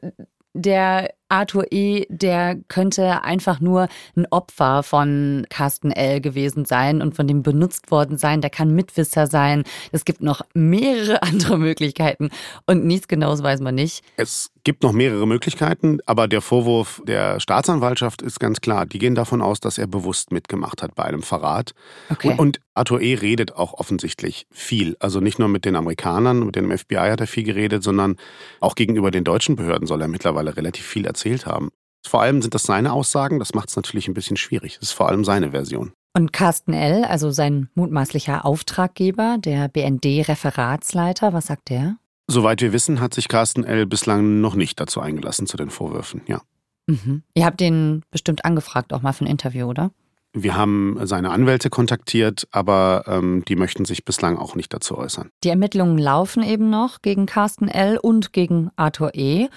der 0.53 1.13
Arthur 1.29 1.71
E., 1.71 2.05
der 2.09 2.57
könnte 2.67 3.23
einfach 3.23 3.61
nur 3.61 3.87
ein 4.17 4.27
Opfer 4.31 4.83
von 4.83 5.45
Carsten 5.49 5.91
L. 5.91 6.19
gewesen 6.19 6.65
sein 6.65 7.01
und 7.01 7.15
von 7.15 7.25
dem 7.25 7.41
benutzt 7.41 7.89
worden 7.89 8.17
sein. 8.17 8.41
Der 8.41 8.49
kann 8.49 8.75
Mitwisser 8.75 9.27
sein. 9.27 9.63
Es 9.93 10.03
gibt 10.03 10.21
noch 10.21 10.41
mehrere 10.53 11.21
andere 11.23 11.57
Möglichkeiten 11.57 12.29
und 12.65 12.85
nichts 12.85 13.07
Genaues 13.07 13.41
weiß 13.41 13.61
man 13.61 13.75
nicht. 13.75 14.03
Es 14.17 14.51
gibt 14.63 14.84
noch 14.84 14.91
mehrere 14.91 15.28
Möglichkeiten, 15.28 16.00
aber 16.06 16.28
der 16.28 16.41
Vorwurf 16.41 17.02
der 17.06 17.39
Staatsanwaltschaft 17.39 18.21
ist 18.21 18.39
ganz 18.39 18.62
klar. 18.62 18.86
Die 18.86 19.00
gehen 19.00 19.15
davon 19.15 19.41
aus, 19.41 19.60
dass 19.60 19.78
er 19.78 19.88
bewusst 19.88 20.32
mitgemacht 20.32 20.82
hat 20.82 20.95
bei 20.95 21.04
einem 21.04 21.24
Verrat. 21.24 21.74
Okay. 22.10 22.32
Und, 22.32 22.39
und 22.39 22.62
Arthur 22.74 23.02
E. 23.02 23.15
redet 23.15 23.56
auch 23.56 23.74
offensichtlich 23.74 24.47
viel. 24.52 24.95
Also 25.00 25.19
nicht 25.19 25.39
nur 25.39 25.47
mit 25.47 25.65
den 25.65 25.76
Amerikanern, 25.76 26.45
mit 26.45 26.56
dem 26.56 26.76
FBI 26.76 26.95
hat 26.95 27.21
er 27.21 27.28
viel 27.28 27.43
geredet, 27.43 27.84
sondern 27.84 28.17
auch 28.60 28.76
gegenüber 28.76 29.12
den 29.12 29.24
deutschen 29.24 29.56
Behörden 29.56 29.88
soll 29.88 30.02
er 30.02 30.08
mittlerweile 30.08 30.56
relativ 30.56 30.86
viel 30.86 31.06
erzählt 31.06 31.45
haben. 31.45 31.69
Vor 32.06 32.21
allem 32.21 32.41
sind 32.41 32.54
das 32.56 32.63
seine 32.63 32.93
Aussagen, 32.93 33.39
das 33.39 33.54
macht 33.54 33.69
es 33.69 33.76
natürlich 33.76 34.08
ein 34.08 34.13
bisschen 34.13 34.38
schwierig. 34.38 34.78
Das 34.80 34.89
ist 34.89 34.93
vor 34.93 35.10
allem 35.10 35.24
seine 35.24 35.52
Version. 35.52 35.93
Und 36.13 36.34
Carsten 36.34 36.74
L., 36.74 37.06
also 37.06 37.32
sein 37.32 37.69
mutmaßlicher 37.76 38.43
Auftraggeber, 38.43 39.38
der 39.39 39.69
BND-Referatsleiter, 39.69 41.32
was 41.32 41.47
sagt 41.47 41.69
der? 41.69 41.95
Soweit 42.31 42.61
wir 42.61 42.71
wissen, 42.71 43.01
hat 43.01 43.13
sich 43.13 43.27
Carsten 43.27 43.65
L. 43.65 43.85
bislang 43.85 44.39
noch 44.39 44.55
nicht 44.55 44.79
dazu 44.79 45.01
eingelassen 45.01 45.47
zu 45.47 45.57
den 45.57 45.69
Vorwürfen, 45.69 46.21
ja. 46.27 46.41
Mhm. 46.87 47.23
Ihr 47.33 47.45
habt 47.45 47.59
den 47.59 48.03
bestimmt 48.09 48.45
angefragt, 48.45 48.93
auch 48.93 49.01
mal 49.01 49.11
für 49.11 49.25
ein 49.25 49.27
Interview, 49.27 49.65
oder? 49.65 49.91
Wir 50.31 50.55
haben 50.55 50.97
seine 51.03 51.31
Anwälte 51.31 51.69
kontaktiert, 51.69 52.47
aber 52.51 53.03
ähm, 53.07 53.43
die 53.49 53.57
möchten 53.57 53.83
sich 53.83 54.05
bislang 54.05 54.37
auch 54.37 54.55
nicht 54.55 54.73
dazu 54.73 54.97
äußern. 54.97 55.29
Die 55.43 55.49
Ermittlungen 55.49 55.97
laufen 55.97 56.41
eben 56.41 56.69
noch 56.69 57.01
gegen 57.01 57.25
Carsten 57.25 57.67
L. 57.67 57.97
und 57.97 58.31
gegen 58.31 58.69
Arthur 58.77 59.13
E. 59.13 59.49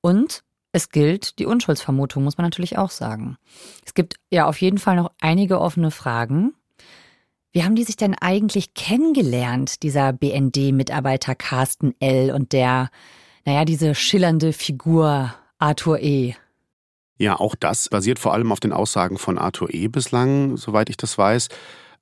Und 0.00 0.42
es 0.72 0.88
gilt 0.88 1.38
die 1.38 1.44
Unschuldsvermutung, 1.44 2.24
muss 2.24 2.38
man 2.38 2.46
natürlich 2.46 2.78
auch 2.78 2.90
sagen. 2.90 3.36
Es 3.84 3.92
gibt 3.92 4.14
ja 4.30 4.46
auf 4.46 4.58
jeden 4.62 4.78
Fall 4.78 4.96
noch 4.96 5.12
einige 5.20 5.60
offene 5.60 5.90
Fragen. 5.90 6.54
Wie 7.52 7.64
haben 7.64 7.74
die 7.74 7.84
sich 7.84 7.96
denn 7.96 8.14
eigentlich 8.14 8.72
kennengelernt, 8.72 9.82
dieser 9.82 10.14
BND-Mitarbeiter 10.14 11.34
Carsten 11.34 11.94
L. 12.00 12.30
und 12.30 12.52
der, 12.52 12.88
naja, 13.44 13.66
diese 13.66 13.94
schillernde 13.94 14.54
Figur 14.54 15.34
Arthur 15.58 16.00
E.? 16.00 16.34
Ja, 17.18 17.38
auch 17.38 17.54
das 17.54 17.90
basiert 17.90 18.18
vor 18.18 18.32
allem 18.32 18.52
auf 18.52 18.60
den 18.60 18.72
Aussagen 18.72 19.18
von 19.18 19.36
Arthur 19.36 19.68
E. 19.72 19.88
bislang, 19.88 20.56
soweit 20.56 20.88
ich 20.88 20.96
das 20.96 21.18
weiß. 21.18 21.48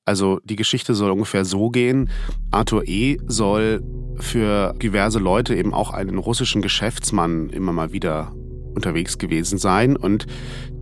Also 0.05 0.39
die 0.45 0.55
Geschichte 0.55 0.95
soll 0.95 1.11
ungefähr 1.11 1.45
so 1.45 1.69
gehen. 1.71 2.11
Arthur 2.53 2.87
E. 2.87 3.19
soll 3.27 3.83
für 4.19 4.73
diverse 4.81 5.19
Leute 5.19 5.57
eben 5.57 5.75
auch 5.75 5.93
einen 5.93 6.19
russischen 6.19 6.63
Geschäftsmann 6.63 7.51
immer 7.51 7.73
mal 7.73 7.93
wieder 7.93 8.33
unterwegs 8.77 9.19
gewesen 9.19 9.59
sein 9.59 9.97
und 9.97 10.27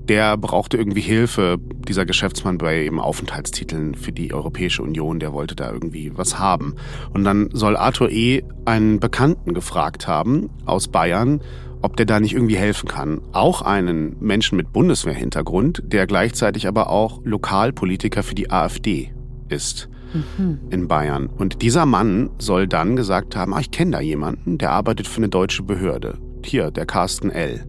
der 0.08 0.36
brauchte 0.36 0.76
irgendwie 0.76 1.00
Hilfe, 1.00 1.58
dieser 1.88 2.06
Geschäftsmann 2.06 2.58
bei 2.58 2.84
eben 2.84 3.00
Aufenthaltstiteln 3.00 3.94
für 3.94 4.12
die 4.12 4.32
Europäische 4.32 4.82
Union, 4.82 5.20
der 5.20 5.32
wollte 5.32 5.54
da 5.54 5.70
irgendwie 5.70 6.12
was 6.14 6.38
haben. 6.38 6.74
Und 7.12 7.24
dann 7.24 7.50
soll 7.52 7.76
Arthur 7.76 8.10
E. 8.10 8.42
einen 8.64 9.00
Bekannten 9.00 9.54
gefragt 9.54 10.08
haben 10.08 10.50
aus 10.64 10.88
Bayern, 10.88 11.40
ob 11.82 11.96
der 11.96 12.06
da 12.06 12.20
nicht 12.20 12.34
irgendwie 12.34 12.56
helfen 12.56 12.88
kann. 12.88 13.20
Auch 13.32 13.62
einen 13.62 14.16
Menschen 14.20 14.56
mit 14.56 14.72
Bundeswehrhintergrund, 14.72 15.82
der 15.86 16.06
gleichzeitig 16.06 16.66
aber 16.66 16.90
auch 16.90 17.20
Lokalpolitiker 17.24 18.22
für 18.22 18.34
die 18.34 18.50
AfD 18.50 19.12
ist 19.48 19.88
mhm. 20.12 20.60
in 20.70 20.88
Bayern. 20.88 21.26
Und 21.26 21.62
dieser 21.62 21.86
Mann 21.86 22.30
soll 22.38 22.66
dann 22.66 22.96
gesagt 22.96 23.36
haben, 23.36 23.54
ah, 23.54 23.60
ich 23.60 23.70
kenne 23.70 23.92
da 23.92 24.00
jemanden, 24.00 24.58
der 24.58 24.72
arbeitet 24.72 25.06
für 25.06 25.18
eine 25.18 25.28
deutsche 25.28 25.62
Behörde. 25.62 26.18
Hier, 26.44 26.70
der 26.70 26.86
Carsten 26.86 27.30
L. 27.30 27.64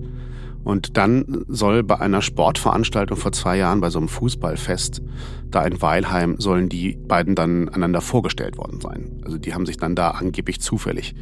Und 0.69 0.97
dann 0.97 1.45
soll 1.47 1.81
bei 1.81 1.99
einer 1.99 2.21
Sportveranstaltung 2.21 3.17
vor 3.17 3.31
zwei 3.31 3.57
Jahren, 3.57 3.81
bei 3.81 3.89
so 3.89 3.97
einem 3.97 4.07
Fußballfest, 4.07 5.01
da 5.49 5.63
in 5.63 5.81
Weilheim, 5.81 6.35
sollen 6.37 6.69
die 6.69 6.95
beiden 6.95 7.33
dann 7.33 7.69
einander 7.69 8.01
vorgestellt 8.01 8.55
worden 8.59 8.79
sein. 8.79 9.19
Also 9.25 9.39
die 9.39 9.55
haben 9.55 9.65
sich 9.65 9.77
dann 9.77 9.95
da 9.95 10.11
angeblich 10.11 10.61
zufällig 10.61 11.15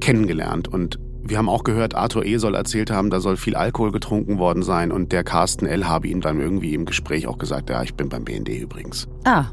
kennengelernt. 0.00 0.66
Und 0.66 0.98
wir 1.22 1.38
haben 1.38 1.48
auch 1.48 1.62
gehört, 1.62 1.94
Arthur 1.94 2.24
E. 2.24 2.36
soll 2.38 2.56
erzählt 2.56 2.90
haben, 2.90 3.10
da 3.10 3.20
soll 3.20 3.36
viel 3.36 3.54
Alkohol 3.54 3.92
getrunken 3.92 4.38
worden 4.38 4.64
sein. 4.64 4.90
Und 4.90 5.12
der 5.12 5.22
Carsten 5.22 5.66
L. 5.66 5.86
habe 5.86 6.08
ihm 6.08 6.20
dann 6.20 6.40
irgendwie 6.40 6.74
im 6.74 6.84
Gespräch 6.84 7.28
auch 7.28 7.38
gesagt, 7.38 7.70
ja, 7.70 7.80
ich 7.84 7.94
bin 7.94 8.08
beim 8.08 8.24
BND 8.24 8.48
übrigens. 8.48 9.06
Ah. 9.22 9.44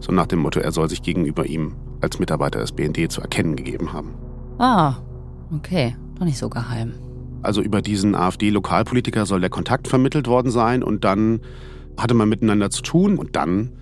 So 0.00 0.12
nach 0.12 0.28
dem 0.28 0.38
Motto, 0.38 0.60
er 0.60 0.72
soll 0.72 0.88
sich 0.88 1.02
gegenüber 1.02 1.44
ihm 1.44 1.74
als 2.00 2.18
Mitarbeiter 2.18 2.60
des 2.60 2.72
BND 2.72 3.12
zu 3.12 3.20
erkennen 3.20 3.54
gegeben 3.54 3.92
haben. 3.92 4.14
Ah, 4.58 4.94
okay. 5.54 5.94
Doch 6.18 6.24
nicht 6.24 6.38
so 6.38 6.48
geheim. 6.48 6.94
Also 7.42 7.60
über 7.60 7.82
diesen 7.82 8.14
AfD-Lokalpolitiker 8.14 9.26
soll 9.26 9.40
der 9.40 9.50
Kontakt 9.50 9.88
vermittelt 9.88 10.28
worden 10.28 10.50
sein 10.50 10.82
und 10.82 11.04
dann 11.04 11.40
hatte 11.98 12.14
man 12.14 12.28
miteinander 12.28 12.70
zu 12.70 12.82
tun 12.82 13.18
und 13.18 13.36
dann 13.36 13.72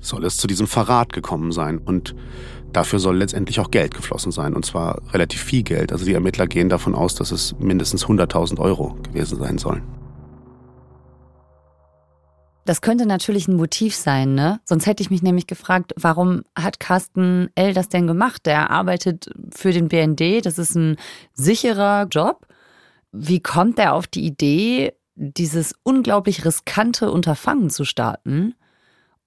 soll 0.00 0.24
es 0.24 0.36
zu 0.36 0.46
diesem 0.46 0.66
Verrat 0.66 1.12
gekommen 1.12 1.52
sein 1.52 1.78
und 1.78 2.14
dafür 2.72 2.98
soll 2.98 3.16
letztendlich 3.16 3.60
auch 3.60 3.70
Geld 3.70 3.94
geflossen 3.94 4.32
sein 4.32 4.54
und 4.54 4.64
zwar 4.64 5.00
relativ 5.12 5.42
viel 5.42 5.62
Geld. 5.62 5.92
Also 5.92 6.04
die 6.04 6.14
Ermittler 6.14 6.46
gehen 6.46 6.68
davon 6.68 6.94
aus, 6.94 7.14
dass 7.14 7.30
es 7.30 7.54
mindestens 7.58 8.06
100.000 8.06 8.58
Euro 8.58 8.96
gewesen 9.02 9.38
sein 9.38 9.58
sollen. 9.58 9.82
Das 12.64 12.80
könnte 12.80 13.04
natürlich 13.04 13.46
ein 13.46 13.56
Motiv 13.56 13.94
sein, 13.94 14.34
ne? 14.34 14.60
Sonst 14.64 14.86
hätte 14.86 15.02
ich 15.02 15.10
mich 15.10 15.22
nämlich 15.22 15.46
gefragt, 15.46 15.92
warum 15.96 16.44
hat 16.56 16.80
Carsten 16.80 17.50
L. 17.54 17.74
das 17.74 17.88
denn 17.88 18.06
gemacht? 18.06 18.46
Der 18.46 18.70
arbeitet 18.70 19.30
für 19.54 19.72
den 19.72 19.88
BND, 19.88 20.44
das 20.44 20.58
ist 20.58 20.74
ein 20.74 20.96
sicherer 21.34 22.06
Job. 22.10 22.46
Wie 23.12 23.40
kommt 23.40 23.78
er 23.78 23.92
auf 23.92 24.06
die 24.06 24.24
Idee, 24.24 24.94
dieses 25.14 25.74
unglaublich 25.82 26.44
riskante 26.44 27.12
Unterfangen 27.12 27.70
zu 27.70 27.84
starten 27.84 28.54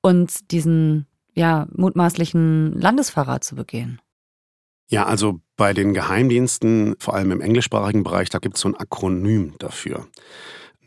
und 0.01 0.51
diesen 0.51 1.05
ja, 1.35 1.67
mutmaßlichen 1.71 2.73
Landesverrat 2.73 3.43
zu 3.43 3.55
begehen? 3.55 4.01
Ja, 4.89 5.05
also 5.05 5.41
bei 5.57 5.73
den 5.73 5.93
Geheimdiensten, 5.93 6.95
vor 6.97 7.13
allem 7.13 7.31
im 7.31 7.41
englischsprachigen 7.41 8.03
Bereich, 8.03 8.29
da 8.29 8.39
gibt 8.39 8.55
es 8.55 8.61
so 8.61 8.69
ein 8.69 8.75
Akronym 8.75 9.53
dafür 9.59 10.07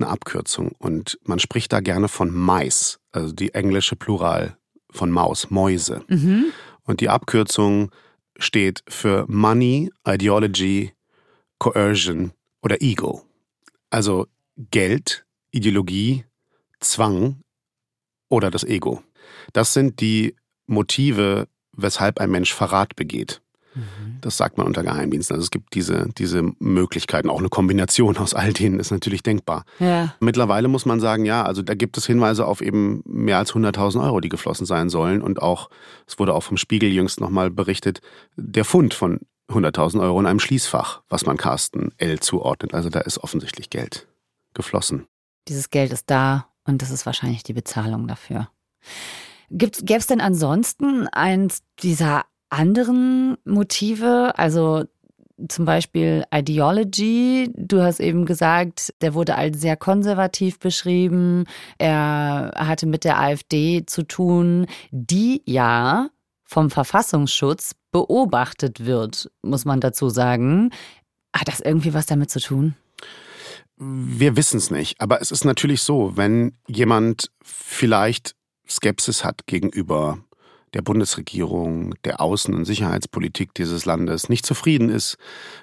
eine 0.01 0.11
Abkürzung 0.11 0.73
und 0.79 1.19
man 1.25 1.39
spricht 1.39 1.73
da 1.73 1.81
gerne 1.81 2.09
von 2.09 2.33
Mice, 2.33 2.99
also 3.13 3.33
die 3.33 3.55
englische 3.55 3.97
Plural 3.97 4.57
von 4.91 5.11
Maus, 5.11 5.51
Mäuse. 5.51 6.05
Mhm. 6.09 6.47
Und 6.85 7.01
die 7.01 7.09
Abkürzung 7.09 7.91
steht 8.39 8.83
für 8.89 9.27
Money, 9.29 9.91
Ideology, 10.07 10.93
Coercion 11.59 12.33
oder 12.63 12.81
Ego. 12.83 13.23
Also 13.91 14.27
Geld, 14.71 15.25
Ideologie, 15.51 16.25
Zwang 16.81 17.43
oder 18.29 18.51
das 18.51 18.65
Ego. 18.65 19.03
Das 19.53 19.73
sind 19.75 20.01
die 20.01 20.35
Motive, 20.67 21.49
weshalb 21.73 22.21
ein 22.21 22.31
Mensch 22.31 22.55
Verrat 22.55 22.97
begeht. 22.97 23.43
Mhm. 23.74 24.18
Das 24.20 24.37
sagt 24.37 24.59
man 24.59 24.66
unter 24.66 24.83
Geheimdiensten. 24.83 25.35
Also 25.35 25.44
es 25.44 25.50
gibt 25.50 25.74
diese, 25.74 26.09
diese 26.18 26.42
Möglichkeiten. 26.59 27.30
Auch 27.30 27.38
eine 27.38 27.48
Kombination 27.48 28.16
aus 28.16 28.35
all 28.35 28.52
denen 28.52 28.78
ist 28.78 28.90
natürlich 28.90 29.22
denkbar. 29.22 29.64
Ja. 29.78 30.14
Mittlerweile 30.20 30.68
muss 30.68 30.87
man 30.87 31.00
sagen, 31.00 31.24
ja, 31.24 31.44
also 31.44 31.62
da 31.62 31.74
gibt 31.74 31.96
es 31.96 32.06
Hinweise 32.06 32.46
auf 32.46 32.61
eben 32.61 33.02
mehr 33.04 33.38
als 33.38 33.52
100.000 33.52 34.02
Euro, 34.02 34.20
die 34.20 34.28
geflossen 34.28 34.66
sein 34.66 34.90
sollen. 34.90 35.22
Und 35.22 35.40
auch, 35.42 35.70
es 36.06 36.18
wurde 36.18 36.35
auch 36.35 36.42
vom 36.42 36.56
Spiegel 36.56 36.90
jüngst 36.90 37.20
nochmal 37.20 37.50
berichtet, 37.50 38.00
der 38.37 38.64
Fund 38.64 38.94
von 38.94 39.20
100.000 39.48 40.00
Euro 40.00 40.20
in 40.20 40.26
einem 40.26 40.40
Schließfach, 40.40 41.02
was 41.09 41.26
man 41.26 41.37
Carsten 41.37 41.92
L. 41.98 42.20
zuordnet. 42.20 42.74
Also 42.74 42.88
da 42.88 43.00
ist 43.00 43.18
offensichtlich 43.18 43.70
Geld 43.70 44.06
geflossen. 44.54 45.06
Dieses 45.48 45.70
Geld 45.70 45.92
ist 45.92 46.11
da 46.11 46.46
und 46.64 46.83
das 46.83 46.90
ist 46.90 47.06
wahrscheinlich 47.06 47.42
die 47.42 47.52
Bezahlung 47.52 48.06
dafür. 48.06 48.48
Gäbe 49.50 49.96
es 49.96 50.06
denn 50.06 50.20
ansonsten 50.20 51.09
eins 51.09 51.62
dieser 51.80 52.24
anderen 52.51 53.37
Motive? 53.45 54.33
Also 54.37 54.85
zum 55.49 55.65
Beispiel 55.65 56.25
Ideology. 56.33 57.51
Du 57.57 57.83
hast 57.83 58.01
eben 58.01 58.27
gesagt, 58.27 58.93
der 59.01 59.15
wurde 59.15 59.37
als 59.37 59.61
sehr 59.61 59.77
konservativ 59.77 60.59
beschrieben. 60.59 61.45
Er 61.79 62.53
hatte 62.57 62.87
mit 62.87 63.05
der 63.05 63.19
AfD 63.19 63.85
zu 63.87 64.03
tun, 64.03 64.67
die 64.91 65.43
ja 65.47 66.11
vom 66.45 66.71
Verfassungsschutz 66.71 67.73
beobachtet 67.93 68.85
wird, 68.85 69.31
muss 69.43 69.65
man 69.65 69.81
dazu 69.81 70.09
sagen. 70.09 70.71
Hat 71.35 71.49
das 71.49 71.61
irgendwie 71.61 71.95
was 71.95 72.07
damit 72.07 72.31
zu 72.31 72.41
tun? 72.41 72.75
Wir 73.77 74.37
wissen 74.37 74.59
es 74.59 74.71
nicht, 74.71 75.01
aber 75.01 75.23
es 75.23 75.31
ist 75.31 75.45
natürlich 75.45 75.83
so, 75.83 76.17
wenn 76.17 76.59
jemand 76.67 77.31
vielleicht 77.43 78.35
Skepsis 78.69 79.25
hat 79.25 79.47
gegenüber 79.47 80.19
der 80.74 80.83
Bundesregierung, 80.83 81.94
der 82.04 82.20
Außen- 82.20 82.54
und 82.54 82.64
Sicherheitspolitik 82.64 83.54
dieses 83.54 83.87
Landes 83.87 84.28
nicht 84.28 84.46
zufrieden 84.46 84.88
ist 84.88 85.16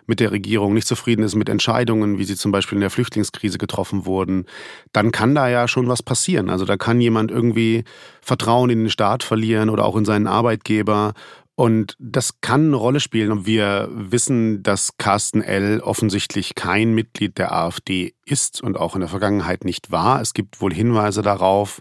mit 0.06 0.20
der 0.20 0.32
Regierung, 0.32 0.74
nicht 0.74 0.88
zufrieden 0.88 1.24
ist 1.24 1.36
mit 1.36 1.50
Entscheidungen, 1.50 2.18
wie 2.18 2.26
sie 2.26 2.36
zum 2.36 2.52
Beispiel 2.52 2.78
in 2.78 2.82
der 2.82 2.90
Flüchtlingskrise 2.90 3.58
getroffen 3.58 4.06
wurden, 4.06 4.46
dann 4.92 5.12
kann 5.12 5.36
da 5.36 5.48
ja 5.50 5.68
schon 5.68 5.88
was 5.88 6.04
passieren. 6.04 6.50
Also 6.50 6.66
da 6.66 6.78
kann 6.78 7.00
jemand 7.00 7.32
irgendwie 7.32 7.84
Vertrauen 8.22 8.70
in 8.70 8.80
den 8.80 8.90
Staat 8.90 9.24
verlieren 9.24 9.70
oder 9.70 9.86
auch 9.86 9.96
in 9.96 10.06
seinen 10.06 10.28
Arbeitgeber. 10.28 11.14
Und 11.60 11.96
das 11.98 12.40
kann 12.42 12.68
eine 12.68 12.76
Rolle 12.76 13.00
spielen. 13.00 13.32
Und 13.32 13.48
wir 13.48 13.90
wissen, 13.92 14.62
dass 14.62 14.98
Carsten 14.98 15.42
L. 15.42 15.80
offensichtlich 15.80 16.54
kein 16.54 16.94
Mitglied 16.94 17.40
der 17.40 17.52
AfD 17.52 18.14
ist 18.26 18.62
und 18.62 18.78
auch 18.78 18.94
in 18.94 19.00
der 19.00 19.10
Vergangenheit 19.10 19.66
nicht 19.66 19.92
war. 19.92 20.22
Es 20.22 20.36
gibt 20.36 20.62
wohl 20.62 20.72
Hinweise 20.72 21.24
darauf, 21.24 21.80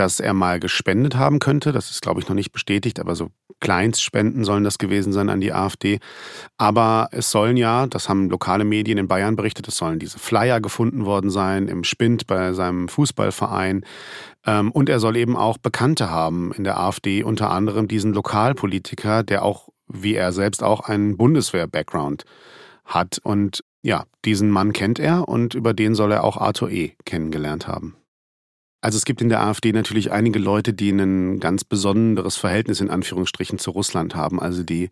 dass 0.00 0.18
er 0.18 0.32
mal 0.32 0.58
gespendet 0.60 1.16
haben 1.16 1.40
könnte. 1.40 1.72
Das 1.72 1.90
ist, 1.90 2.00
glaube 2.00 2.20
ich, 2.20 2.28
noch 2.28 2.34
nicht 2.34 2.52
bestätigt, 2.52 2.98
aber 2.98 3.14
so 3.14 3.28
Kleinstspenden 3.60 4.44
sollen 4.44 4.64
das 4.64 4.78
gewesen 4.78 5.12
sein 5.12 5.28
an 5.28 5.42
die 5.42 5.52
AfD. 5.52 5.98
Aber 6.56 7.10
es 7.12 7.30
sollen 7.30 7.58
ja, 7.58 7.86
das 7.86 8.08
haben 8.08 8.30
lokale 8.30 8.64
Medien 8.64 8.96
in 8.96 9.08
Bayern 9.08 9.36
berichtet, 9.36 9.68
es 9.68 9.76
sollen 9.76 9.98
diese 9.98 10.18
Flyer 10.18 10.62
gefunden 10.62 11.04
worden 11.04 11.28
sein 11.28 11.68
im 11.68 11.84
Spind 11.84 12.26
bei 12.26 12.54
seinem 12.54 12.88
Fußballverein. 12.88 13.84
Ähm, 14.46 14.72
und 14.72 14.88
er 14.88 15.00
soll 15.00 15.18
eben 15.18 15.36
auch 15.36 15.58
Bekannte 15.58 16.10
haben 16.10 16.50
in 16.52 16.64
der 16.64 16.80
AfD, 16.80 17.22
unter 17.22 17.50
anderem 17.50 17.86
diesen 17.86 18.14
Lokalpolitiker, 18.14 19.22
der 19.22 19.44
auch, 19.44 19.68
wie 19.86 20.14
er 20.14 20.32
selbst 20.32 20.62
auch, 20.62 20.80
einen 20.80 21.18
Bundeswehr-Background 21.18 22.24
hat. 22.86 23.20
Und 23.22 23.62
ja, 23.82 24.04
diesen 24.24 24.50
Mann 24.50 24.72
kennt 24.72 24.98
er 24.98 25.28
und 25.28 25.52
über 25.52 25.74
den 25.74 25.94
soll 25.94 26.12
er 26.12 26.24
auch 26.24 26.38
Arthur 26.38 26.70
E. 26.70 26.92
kennengelernt 27.04 27.68
haben. 27.68 27.99
Also 28.82 28.96
es 28.96 29.04
gibt 29.04 29.20
in 29.20 29.28
der 29.28 29.42
AfD 29.42 29.72
natürlich 29.72 30.10
einige 30.10 30.38
Leute, 30.38 30.72
die 30.72 30.90
ein 30.90 31.38
ganz 31.38 31.64
besonderes 31.64 32.36
Verhältnis 32.36 32.80
in 32.80 32.88
Anführungsstrichen 32.88 33.58
zu 33.58 33.72
Russland 33.72 34.14
haben, 34.14 34.40
also 34.40 34.62
die 34.62 34.88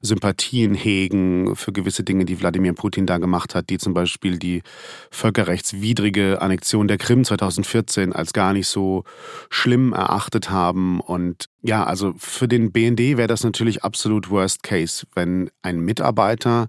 Sympathien 0.00 0.74
hegen 0.74 1.54
für 1.54 1.72
gewisse 1.72 2.02
Dinge, 2.02 2.24
die 2.24 2.40
Wladimir 2.40 2.72
Putin 2.72 3.04
da 3.04 3.18
gemacht 3.18 3.54
hat, 3.54 3.68
die 3.68 3.76
zum 3.76 3.92
Beispiel 3.92 4.38
die 4.38 4.62
völkerrechtswidrige 5.10 6.40
Annexion 6.40 6.88
der 6.88 6.96
Krim 6.96 7.24
2014 7.24 8.14
als 8.14 8.32
gar 8.32 8.54
nicht 8.54 8.68
so 8.68 9.04
schlimm 9.50 9.92
erachtet 9.92 10.48
haben. 10.48 11.00
Und 11.00 11.46
ja, 11.60 11.84
also 11.84 12.14
für 12.16 12.48
den 12.48 12.72
BND 12.72 13.18
wäre 13.18 13.28
das 13.28 13.44
natürlich 13.44 13.84
absolut 13.84 14.30
Worst 14.30 14.62
Case, 14.62 15.06
wenn 15.14 15.50
ein 15.60 15.80
Mitarbeiter 15.80 16.68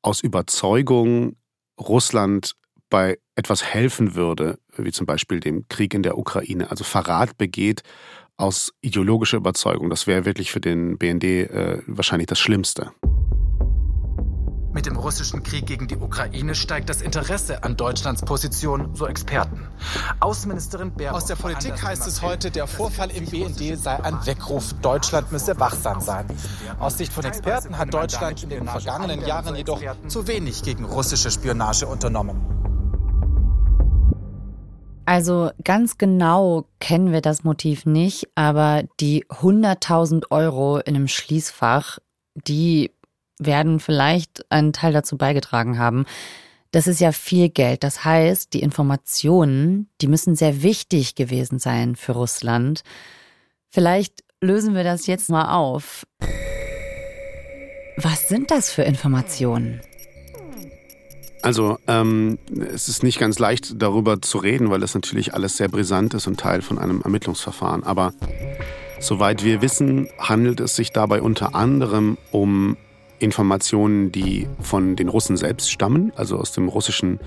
aus 0.00 0.20
Überzeugung 0.20 1.36
Russland 1.80 2.54
bei 2.94 3.18
etwas 3.34 3.64
helfen 3.64 4.14
würde, 4.14 4.60
wie 4.76 4.92
zum 4.92 5.04
Beispiel 5.04 5.40
dem 5.40 5.66
Krieg 5.66 5.94
in 5.94 6.04
der 6.04 6.16
Ukraine, 6.16 6.70
also 6.70 6.84
Verrat 6.84 7.36
begeht 7.36 7.82
aus 8.36 8.72
ideologischer 8.82 9.36
Überzeugung. 9.36 9.90
Das 9.90 10.06
wäre 10.06 10.24
wirklich 10.24 10.52
für 10.52 10.60
den 10.60 10.96
BND 10.96 11.24
äh, 11.24 11.82
wahrscheinlich 11.88 12.28
das 12.28 12.38
Schlimmste. 12.38 12.92
Mit 14.72 14.86
dem 14.86 14.94
russischen 14.94 15.42
Krieg 15.42 15.66
gegen 15.66 15.88
die 15.88 15.96
Ukraine 15.96 16.54
steigt 16.54 16.88
das 16.88 17.02
Interesse 17.02 17.64
an 17.64 17.76
Deutschlands 17.76 18.22
Position, 18.22 18.94
so 18.94 19.08
Experten. 19.08 19.66
Außenministerin 20.20 20.94
Baerbock. 20.94 21.16
Aus 21.16 21.26
der 21.26 21.34
Politik 21.34 21.82
heißt 21.82 22.06
es 22.06 22.22
heute, 22.22 22.52
der 22.52 22.68
Vorfall 22.68 23.10
im 23.10 23.26
BND 23.26 23.76
sei 23.76 24.00
ein 24.04 24.24
Weckruf. 24.24 24.72
Deutschland 24.82 25.32
müsse 25.32 25.58
wachsam 25.58 26.00
sein. 26.00 26.26
Aus 26.78 26.98
Sicht 26.98 27.12
von 27.12 27.24
Experten 27.24 27.76
hat 27.76 27.92
Deutschland 27.92 28.44
in 28.44 28.50
den 28.50 28.68
vergangenen 28.68 29.26
Jahren 29.26 29.56
jedoch 29.56 29.82
zu 30.06 30.28
wenig 30.28 30.62
gegen 30.62 30.84
russische 30.84 31.32
Spionage 31.32 31.88
unternommen. 31.88 32.54
Also 35.06 35.50
ganz 35.62 35.98
genau 35.98 36.66
kennen 36.80 37.12
wir 37.12 37.20
das 37.20 37.44
Motiv 37.44 37.84
nicht, 37.84 38.28
aber 38.34 38.84
die 39.00 39.24
100.000 39.26 40.30
Euro 40.30 40.78
in 40.78 40.96
einem 40.96 41.08
Schließfach, 41.08 41.98
die 42.34 42.90
werden 43.38 43.80
vielleicht 43.80 44.50
einen 44.50 44.72
Teil 44.72 44.92
dazu 44.92 45.18
beigetragen 45.18 45.78
haben. 45.78 46.06
Das 46.70 46.86
ist 46.86 47.00
ja 47.00 47.12
viel 47.12 47.50
Geld. 47.50 47.84
Das 47.84 48.04
heißt, 48.04 48.52
die 48.52 48.60
Informationen, 48.60 49.88
die 50.00 50.08
müssen 50.08 50.34
sehr 50.34 50.62
wichtig 50.62 51.14
gewesen 51.14 51.58
sein 51.58 51.96
für 51.96 52.12
Russland. 52.12 52.82
Vielleicht 53.70 54.24
lösen 54.40 54.74
wir 54.74 54.84
das 54.84 55.06
jetzt 55.06 55.30
mal 55.30 55.54
auf. 55.54 56.06
Was 57.96 58.28
sind 58.28 58.50
das 58.50 58.72
für 58.72 58.82
Informationen? 58.82 59.80
Also 61.44 61.76
ähm, 61.88 62.38
es 62.72 62.88
ist 62.88 63.02
nicht 63.02 63.18
ganz 63.18 63.38
leicht 63.38 63.82
darüber 63.82 64.22
zu 64.22 64.38
reden, 64.38 64.70
weil 64.70 64.80
das 64.80 64.94
natürlich 64.94 65.34
alles 65.34 65.58
sehr 65.58 65.68
brisant 65.68 66.14
ist 66.14 66.26
und 66.26 66.40
Teil 66.40 66.62
von 66.62 66.78
einem 66.78 67.02
Ermittlungsverfahren. 67.02 67.84
Aber 67.84 68.14
soweit 68.98 69.44
wir 69.44 69.60
wissen, 69.60 70.08
handelt 70.18 70.60
es 70.60 70.74
sich 70.74 70.90
dabei 70.92 71.20
unter 71.20 71.54
anderem 71.54 72.16
um 72.32 72.78
Informationen, 73.18 74.10
die 74.10 74.48
von 74.58 74.96
den 74.96 75.10
Russen 75.10 75.36
selbst 75.36 75.70
stammen, 75.70 76.14
also 76.16 76.38
aus 76.38 76.52
dem 76.52 76.68
russischen 76.68 77.20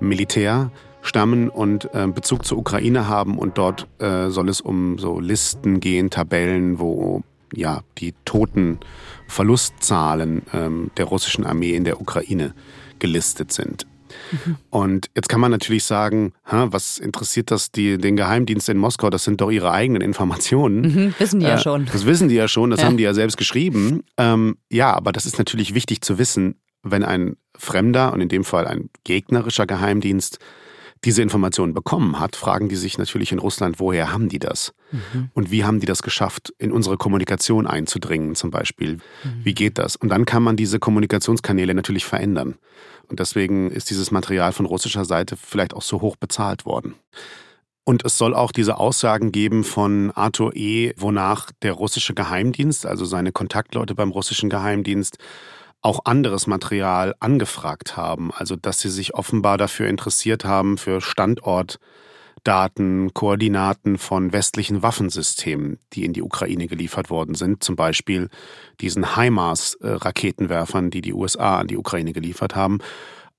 Militär 0.00 0.70
stammen 1.00 1.48
und 1.48 1.88
äh, 1.94 2.06
Bezug 2.08 2.44
zur 2.44 2.58
Ukraine 2.58 3.08
haben. 3.08 3.38
Und 3.38 3.56
dort 3.56 3.86
äh, 4.00 4.28
soll 4.28 4.50
es 4.50 4.60
um 4.60 4.98
so 4.98 5.18
Listen 5.18 5.80
gehen, 5.80 6.10
Tabellen, 6.10 6.78
wo 6.78 7.22
ja 7.54 7.80
die 7.96 8.12
toten 8.26 8.80
Verlustzahlen 9.28 10.42
ähm, 10.52 10.90
der 10.98 11.06
russischen 11.06 11.46
Armee 11.46 11.74
in 11.74 11.84
der 11.84 12.02
Ukraine 12.02 12.52
gelistet 12.98 13.52
sind. 13.52 13.86
Mhm. 14.30 14.56
Und 14.70 15.10
jetzt 15.14 15.28
kann 15.28 15.40
man 15.40 15.50
natürlich 15.50 15.84
sagen, 15.84 16.32
was 16.44 16.98
interessiert 16.98 17.50
das 17.50 17.70
die, 17.70 17.98
den 17.98 18.16
Geheimdienst 18.16 18.68
in 18.68 18.78
Moskau? 18.78 19.10
Das 19.10 19.24
sind 19.24 19.40
doch 19.40 19.50
ihre 19.50 19.72
eigenen 19.72 20.02
Informationen. 20.02 20.80
Mhm, 20.80 21.14
wissen 21.18 21.40
die 21.40 21.46
äh, 21.46 21.50
ja 21.50 21.58
schon. 21.58 21.86
Das 21.86 22.06
wissen 22.06 22.28
die 22.28 22.34
ja 22.34 22.48
schon, 22.48 22.70
das 22.70 22.80
ja. 22.80 22.86
haben 22.86 22.96
die 22.96 23.04
ja 23.04 23.14
selbst 23.14 23.36
geschrieben. 23.36 24.02
Ähm, 24.16 24.56
ja, 24.70 24.92
aber 24.92 25.12
das 25.12 25.26
ist 25.26 25.38
natürlich 25.38 25.74
wichtig 25.74 26.00
zu 26.02 26.18
wissen, 26.18 26.56
wenn 26.82 27.04
ein 27.04 27.36
fremder 27.56 28.12
und 28.12 28.20
in 28.20 28.28
dem 28.28 28.44
Fall 28.44 28.66
ein 28.66 28.90
gegnerischer 29.04 29.66
Geheimdienst 29.66 30.38
diese 31.06 31.22
Informationen 31.22 31.72
bekommen 31.72 32.18
hat, 32.18 32.34
fragen 32.34 32.68
die 32.68 32.74
sich 32.74 32.98
natürlich 32.98 33.30
in 33.30 33.38
Russland, 33.38 33.78
woher 33.78 34.12
haben 34.12 34.28
die 34.28 34.40
das? 34.40 34.74
Mhm. 34.90 35.30
Und 35.34 35.52
wie 35.52 35.64
haben 35.64 35.78
die 35.78 35.86
das 35.86 36.02
geschafft, 36.02 36.52
in 36.58 36.72
unsere 36.72 36.96
Kommunikation 36.96 37.68
einzudringen 37.68 38.34
zum 38.34 38.50
Beispiel? 38.50 38.94
Mhm. 38.94 39.44
Wie 39.44 39.54
geht 39.54 39.78
das? 39.78 39.94
Und 39.94 40.08
dann 40.08 40.24
kann 40.26 40.42
man 40.42 40.56
diese 40.56 40.80
Kommunikationskanäle 40.80 41.74
natürlich 41.74 42.04
verändern. 42.04 42.56
Und 43.08 43.20
deswegen 43.20 43.70
ist 43.70 43.88
dieses 43.88 44.10
Material 44.10 44.52
von 44.52 44.66
russischer 44.66 45.04
Seite 45.04 45.36
vielleicht 45.36 45.74
auch 45.74 45.82
so 45.82 46.00
hoch 46.00 46.16
bezahlt 46.16 46.66
worden. 46.66 46.96
Und 47.84 48.04
es 48.04 48.18
soll 48.18 48.34
auch 48.34 48.50
diese 48.50 48.78
Aussagen 48.78 49.30
geben 49.30 49.62
von 49.62 50.10
Arthur 50.10 50.56
E., 50.56 50.92
wonach 50.96 51.52
der 51.62 51.72
russische 51.72 52.14
Geheimdienst, 52.14 52.84
also 52.84 53.04
seine 53.04 53.30
Kontaktleute 53.30 53.94
beim 53.94 54.10
russischen 54.10 54.50
Geheimdienst, 54.50 55.18
auch 55.86 56.00
anderes 56.04 56.46
Material 56.48 57.14
angefragt 57.20 57.96
haben. 57.96 58.32
Also 58.34 58.56
dass 58.56 58.80
sie 58.80 58.90
sich 58.90 59.14
offenbar 59.14 59.56
dafür 59.56 59.88
interessiert 59.88 60.44
haben, 60.44 60.78
für 60.78 61.00
Standortdaten, 61.00 63.14
Koordinaten 63.14 63.96
von 63.96 64.32
westlichen 64.32 64.82
Waffensystemen, 64.82 65.78
die 65.92 66.04
in 66.04 66.12
die 66.12 66.22
Ukraine 66.22 66.66
geliefert 66.66 67.08
worden 67.08 67.36
sind. 67.36 67.62
Zum 67.62 67.76
Beispiel 67.76 68.30
diesen 68.80 69.14
HIMARS-Raketenwerfern, 69.14 70.90
die 70.90 71.02
die 71.02 71.14
USA 71.14 71.58
an 71.58 71.68
die 71.68 71.76
Ukraine 71.76 72.12
geliefert 72.12 72.56
haben. 72.56 72.80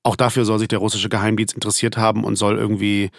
Auch 0.03 0.15
dafür 0.15 0.45
soll 0.45 0.59
sich 0.59 0.69
der 0.69 0.79
russische 0.79 1.09
Geheimdienst 1.09 1.53
interessiert 1.53 1.97
haben 1.97 2.23
und 2.23 2.37
soll 2.37 2.57
irgendwie 2.57 3.09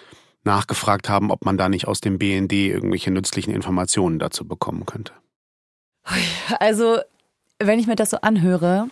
nachgefragt 0.42 1.10
haben, 1.10 1.30
ob 1.30 1.44
man 1.44 1.58
da 1.58 1.68
nicht 1.68 1.86
aus 1.86 2.00
dem 2.00 2.18
BND 2.18 2.54
irgendwelche 2.54 3.10
nützlichen 3.10 3.52
Informationen 3.52 4.18
dazu 4.18 4.48
bekommen 4.48 4.86
könnte. 4.86 5.12
Also 6.60 7.00
wenn 7.58 7.78
ich 7.78 7.86
mir 7.86 7.96
das 7.96 8.10
so 8.10 8.18
anhöre, 8.18 8.88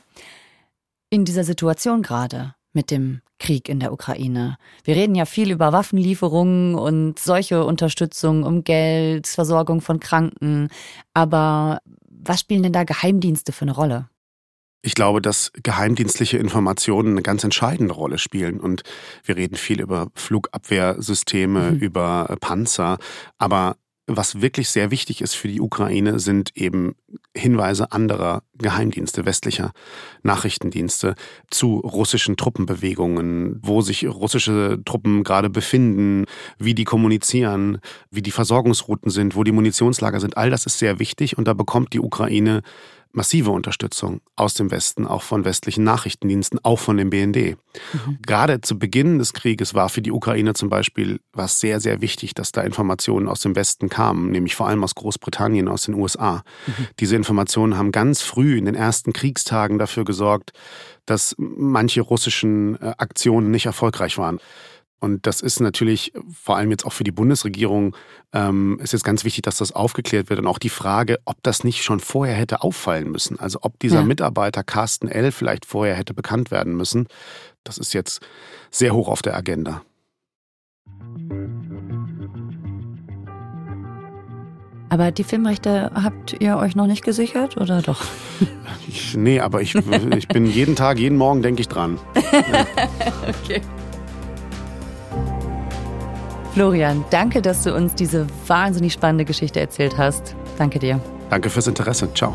in 1.11 1.25
dieser 1.25 1.45
Situation 1.45 2.03
gerade 2.03 2.55
mit 2.73 2.91
dem 2.91 3.21
Krieg 3.39 3.69
in 3.69 3.81
der 3.81 3.93
Ukraine. 3.93 4.57
Wir 4.85 4.97
reden 4.97 5.15
ja 5.15 5.25
viel 5.25 5.51
über 5.51 5.73
Waffenlieferungen 5.73 6.75
und 6.75 7.19
solche 7.19 7.65
Unterstützung 7.65 8.45
um 8.45 8.65
Geld, 8.65 9.27
Versorgung 9.27 9.81
von 9.81 10.01
Kranken. 10.01 10.69
Aber 11.15 11.81
was 12.09 12.41
spielen 12.41 12.63
denn 12.63 12.73
da 12.73 12.85
Geheimdienste 12.85 13.53
für 13.53 13.63
eine 13.63 13.73
Rolle? 13.73 14.09
Ich 14.83 14.95
glaube, 14.95 15.21
dass 15.21 15.51
geheimdienstliche 15.63 16.39
Informationen 16.39 17.13
eine 17.13 17.23
ganz 17.23 17.43
entscheidende 17.45 17.95
Rolle 17.95 18.19
spielen. 18.19 18.61
Und 18.61 18.83
wir 19.25 19.37
reden 19.37 19.57
viel 19.57 19.81
über 19.81 20.09
Flugabwehrsysteme, 20.15 21.73
mhm. 21.73 21.79
über 21.79 22.37
Panzer. 22.41 22.99
Aber 23.39 23.77
was 24.07 24.41
wirklich 24.41 24.69
sehr 24.69 24.91
wichtig 24.91 25.21
ist 25.21 25.35
für 25.35 25.49
die 25.49 25.61
Ukraine, 25.61 26.21
sind 26.21 26.57
eben 26.57 26.95
Hinweise 27.37 27.91
anderer 27.93 28.43
Geheimdienste, 28.57 29.27
westlicher 29.27 29.73
Nachrichtendienste 30.23 31.15
zu 31.51 31.79
russischen 31.79 32.37
Truppenbewegungen, 32.37 33.59
wo 33.63 33.81
sich 33.81 34.07
russische 34.07 34.79
Truppen 34.85 35.25
gerade 35.25 35.51
befinden, 35.51 36.27
wie 36.59 36.75
die 36.75 36.85
kommunizieren, 36.85 37.79
wie 38.11 38.23
die 38.23 38.31
Versorgungsrouten 38.31 39.11
sind, 39.11 39.35
wo 39.35 39.45
die 39.45 39.53
Munitionslager 39.53 40.21
sind. 40.21 40.37
All 40.37 40.51
das 40.51 40.67
ist 40.67 40.79
sehr 40.79 40.99
wichtig 40.99 41.37
und 41.37 41.49
da 41.49 41.53
bekommt 41.53 41.93
die 41.93 42.01
Ukraine 42.01 42.63
massive 43.17 43.51
Unterstützung 43.51 44.21
aus 44.37 44.55
dem 44.55 44.71
Westen, 44.71 45.07
auch 45.07 45.23
von 45.23 45.45
westlichen 45.45 45.85
Nachrichtendiensten, 45.85 46.61
auch 46.63 46.79
von 46.79 46.99
dem 46.99 47.11
BND. 47.11 47.57
Mhm. 47.57 48.19
Gerade 48.25 48.61
zu 48.61 48.79
Beginn 48.79 49.19
des 49.19 49.33
Krieges 49.33 49.75
war 49.75 49.89
für 49.89 50.03
die 50.03 50.13
Ukraine 50.13 50.55
zum 50.55 50.69
Beispiel 50.69 51.21
was 51.33 51.59
sehr, 51.59 51.81
sehr 51.81 52.01
wichtig, 52.01 52.35
dass 52.35 52.53
da 52.53 52.61
Informationen 52.61 53.29
aus 53.29 53.41
dem 53.41 53.57
Westen 53.57 53.89
kamen, 53.89 54.31
nämlich 54.31 54.55
vor 54.55 54.69
allem 54.69 54.85
aus 54.85 54.95
Großbritannien, 54.95 55.69
aus 55.69 55.85
den 55.85 55.95
USA. 55.95 56.45
Mhm. 56.67 56.87
Diese 57.01 57.17
Informationen 57.17 57.79
haben 57.79 57.91
ganz 57.91 58.21
früh 58.21 58.59
in 58.59 58.67
den 58.67 58.75
ersten 58.75 59.13
Kriegstagen 59.13 59.79
dafür 59.79 60.05
gesorgt, 60.05 60.53
dass 61.07 61.35
manche 61.39 62.03
russischen 62.03 62.81
äh, 62.83 62.95
Aktionen 62.99 63.51
nicht 63.51 63.67
erfolgreich 63.67 64.19
waren. 64.19 64.41
Und 64.99 65.27
das 65.27 65.41
ist 65.43 65.61
natürlich 65.61 66.13
vor 66.33 66.57
allem 66.57 66.71
jetzt 66.71 66.87
auch 66.87 66.93
für 66.93 67.05
die 67.05 67.13
Bundesregierung, 67.13 67.95
ähm, 68.33 68.79
ist 68.83 68.93
jetzt 68.93 69.05
ganz 69.05 69.25
wichtig, 69.25 69.43
dass 69.43 69.59
das 69.59 69.73
aufgeklärt 69.73 70.31
wird. 70.31 70.41
Und 70.41 70.47
auch 70.47 70.59
die 70.59 70.71
Frage, 70.71 71.19
ob 71.27 71.43
das 71.43 71.65
nicht 71.65 71.83
schon 71.83 72.01
vorher 72.01 72.35
hätte 72.35 72.63
auffallen 72.63 73.11
müssen. 73.11 73.39
Also 73.39 73.59
ob 73.63 73.79
dieser 73.79 74.01
ja. 74.01 74.05
Mitarbeiter 74.05 74.65
Carsten 74.65 75.09
L. 75.09 75.33
vielleicht 75.33 75.67
vorher 75.67 75.95
hätte 75.95 76.15
bekannt 76.15 76.51
werden 76.51 76.77
müssen. 76.77 77.09
Das 77.63 77.79
ist 77.79 77.93
jetzt 77.93 78.21
sehr 78.71 78.95
hoch 78.95 79.09
auf 79.09 79.23
der 79.23 79.37
Agenda. 79.37 79.83
Aber 84.89 85.11
die 85.11 85.25
Filmrechte 85.25 85.91
habt 85.95 86.37
ihr 86.41 86.57
euch 86.57 86.77
noch 86.77 86.87
nicht 86.87 87.05
gesichert 87.05 87.57
oder 87.57 87.83
doch? 87.83 88.05
Ich, 88.89 89.17
nee, 89.17 89.41
aber 89.41 89.63
ich, 89.63 89.75
ich 89.75 90.29
bin 90.29 90.47
jeden 90.47 90.77
Tag, 90.77 91.01
jeden 91.01 91.19
Morgen 91.19 91.43
denke 91.43 91.61
ich 91.61 91.67
dran. 91.67 91.99
Ja. 92.33 92.67
okay. 93.43 93.61
Florian, 96.57 97.05
danke, 97.11 97.43
dass 97.43 97.65
du 97.65 97.75
uns 97.75 97.95
diese 97.95 98.27
wahnsinnig 98.47 98.95
spannende 98.95 99.27
Geschichte 99.27 99.61
erzählt 99.61 99.99
hast. 99.99 100.35
Danke 100.57 100.79
dir. 100.79 100.99
Danke 101.29 101.51
fürs 101.51 101.67
Interesse. 101.67 102.09
Ciao. 102.15 102.35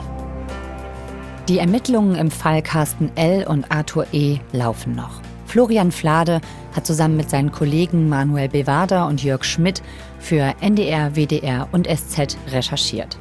Die 1.48 1.58
Ermittlungen 1.58 2.14
im 2.14 2.30
Fall 2.30 2.62
Carsten 2.62 3.10
L. 3.16 3.48
und 3.48 3.72
Arthur 3.72 4.06
E. 4.12 4.38
laufen 4.52 4.94
noch. 4.94 5.22
Florian 5.48 5.92
Flade 5.92 6.40
hat 6.76 6.86
zusammen 6.86 7.18
mit 7.18 7.32
seinen 7.32 7.52
Kollegen 7.52 8.10
Manuel 8.10 8.48
Bewader 8.48 9.08
und 9.08 9.24
Jörg 9.24 9.44
Schmidt 9.44 9.82
für 10.20 10.54
NDR, 10.62 11.16
WDR 11.16 11.68
und 11.72 11.88
SZ 11.88 12.38
recherchiert. 12.52 13.18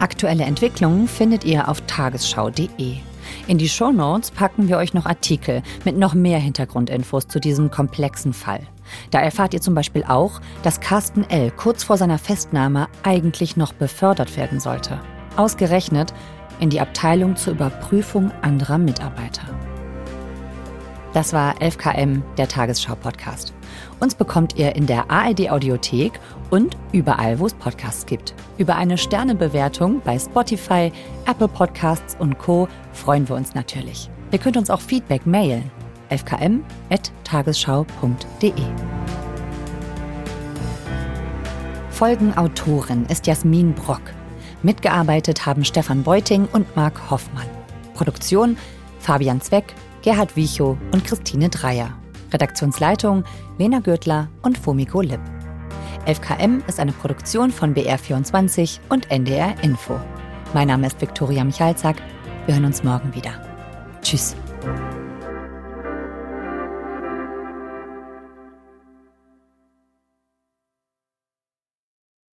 Aktuelle 0.00 0.44
Entwicklungen 0.44 1.08
findet 1.08 1.44
ihr 1.44 1.70
auf 1.70 1.80
tagesschau.de. 1.86 2.96
In 3.46 3.56
die 3.56 3.70
Show 3.70 3.90
Notes 3.90 4.30
packen 4.30 4.68
wir 4.68 4.76
euch 4.76 4.92
noch 4.92 5.06
Artikel 5.06 5.62
mit 5.86 5.96
noch 5.96 6.12
mehr 6.12 6.40
Hintergrundinfos 6.40 7.26
zu 7.26 7.40
diesem 7.40 7.70
komplexen 7.70 8.34
Fall. 8.34 8.60
Da 9.10 9.20
erfahrt 9.20 9.54
ihr 9.54 9.60
zum 9.60 9.74
Beispiel 9.74 10.04
auch, 10.04 10.40
dass 10.62 10.80
Carsten 10.80 11.28
L. 11.28 11.50
kurz 11.50 11.84
vor 11.84 11.96
seiner 11.96 12.18
Festnahme 12.18 12.88
eigentlich 13.02 13.56
noch 13.56 13.72
befördert 13.72 14.36
werden 14.36 14.60
sollte. 14.60 15.00
Ausgerechnet 15.36 16.12
in 16.60 16.70
die 16.70 16.80
Abteilung 16.80 17.36
zur 17.36 17.54
Überprüfung 17.54 18.30
anderer 18.42 18.78
Mitarbeiter. 18.78 19.42
Das 21.12 21.34
war 21.34 21.54
11KM, 21.58 22.22
der 22.38 22.48
Tagesschau-Podcast. 22.48 23.52
Uns 24.00 24.14
bekommt 24.14 24.56
ihr 24.56 24.74
in 24.74 24.86
der 24.86 25.10
ARD-Audiothek 25.10 26.18
und 26.50 26.76
überall, 26.92 27.38
wo 27.38 27.46
es 27.46 27.54
Podcasts 27.54 28.06
gibt. 28.06 28.34
Über 28.56 28.76
eine 28.76 28.96
Sternebewertung 28.96 30.00
bei 30.02 30.18
Spotify, 30.18 30.90
Apple 31.26 31.48
Podcasts 31.48 32.16
und 32.18 32.38
Co. 32.38 32.66
freuen 32.92 33.28
wir 33.28 33.36
uns 33.36 33.54
natürlich. 33.54 34.08
Ihr 34.30 34.38
könnt 34.38 34.56
uns 34.56 34.70
auch 34.70 34.80
Feedback 34.80 35.26
mailen. 35.26 35.70
11km.tagesschau.de 36.12 38.52
Folgenautorin 41.90 43.06
ist 43.06 43.26
Jasmin 43.26 43.74
Brock. 43.74 44.02
Mitgearbeitet 44.62 45.46
haben 45.46 45.64
Stefan 45.64 46.02
Beuting 46.02 46.46
und 46.52 46.76
Marc 46.76 47.10
Hoffmann. 47.10 47.48
Produktion 47.94 48.58
Fabian 48.98 49.40
Zweck, 49.40 49.72
Gerhard 50.02 50.36
Wiechow 50.36 50.76
und 50.92 51.02
Christine 51.04 51.48
Dreier. 51.48 51.96
Redaktionsleitung 52.32 53.24
Lena 53.58 53.80
Gürtler 53.80 54.28
und 54.42 54.58
Fumiko 54.58 55.00
Lipp. 55.00 55.20
11KM 56.06 56.66
ist 56.66 56.80
eine 56.80 56.92
Produktion 56.92 57.50
von 57.50 57.74
BR24 57.74 58.80
und 58.88 59.10
NDR 59.10 59.54
Info. 59.62 60.00
Mein 60.52 60.68
Name 60.68 60.88
ist 60.88 61.00
Viktoria 61.00 61.44
Michalzack. 61.44 61.96
Wir 62.46 62.54
hören 62.54 62.64
uns 62.64 62.82
morgen 62.82 63.14
wieder. 63.14 63.40
Tschüss. 64.02 64.34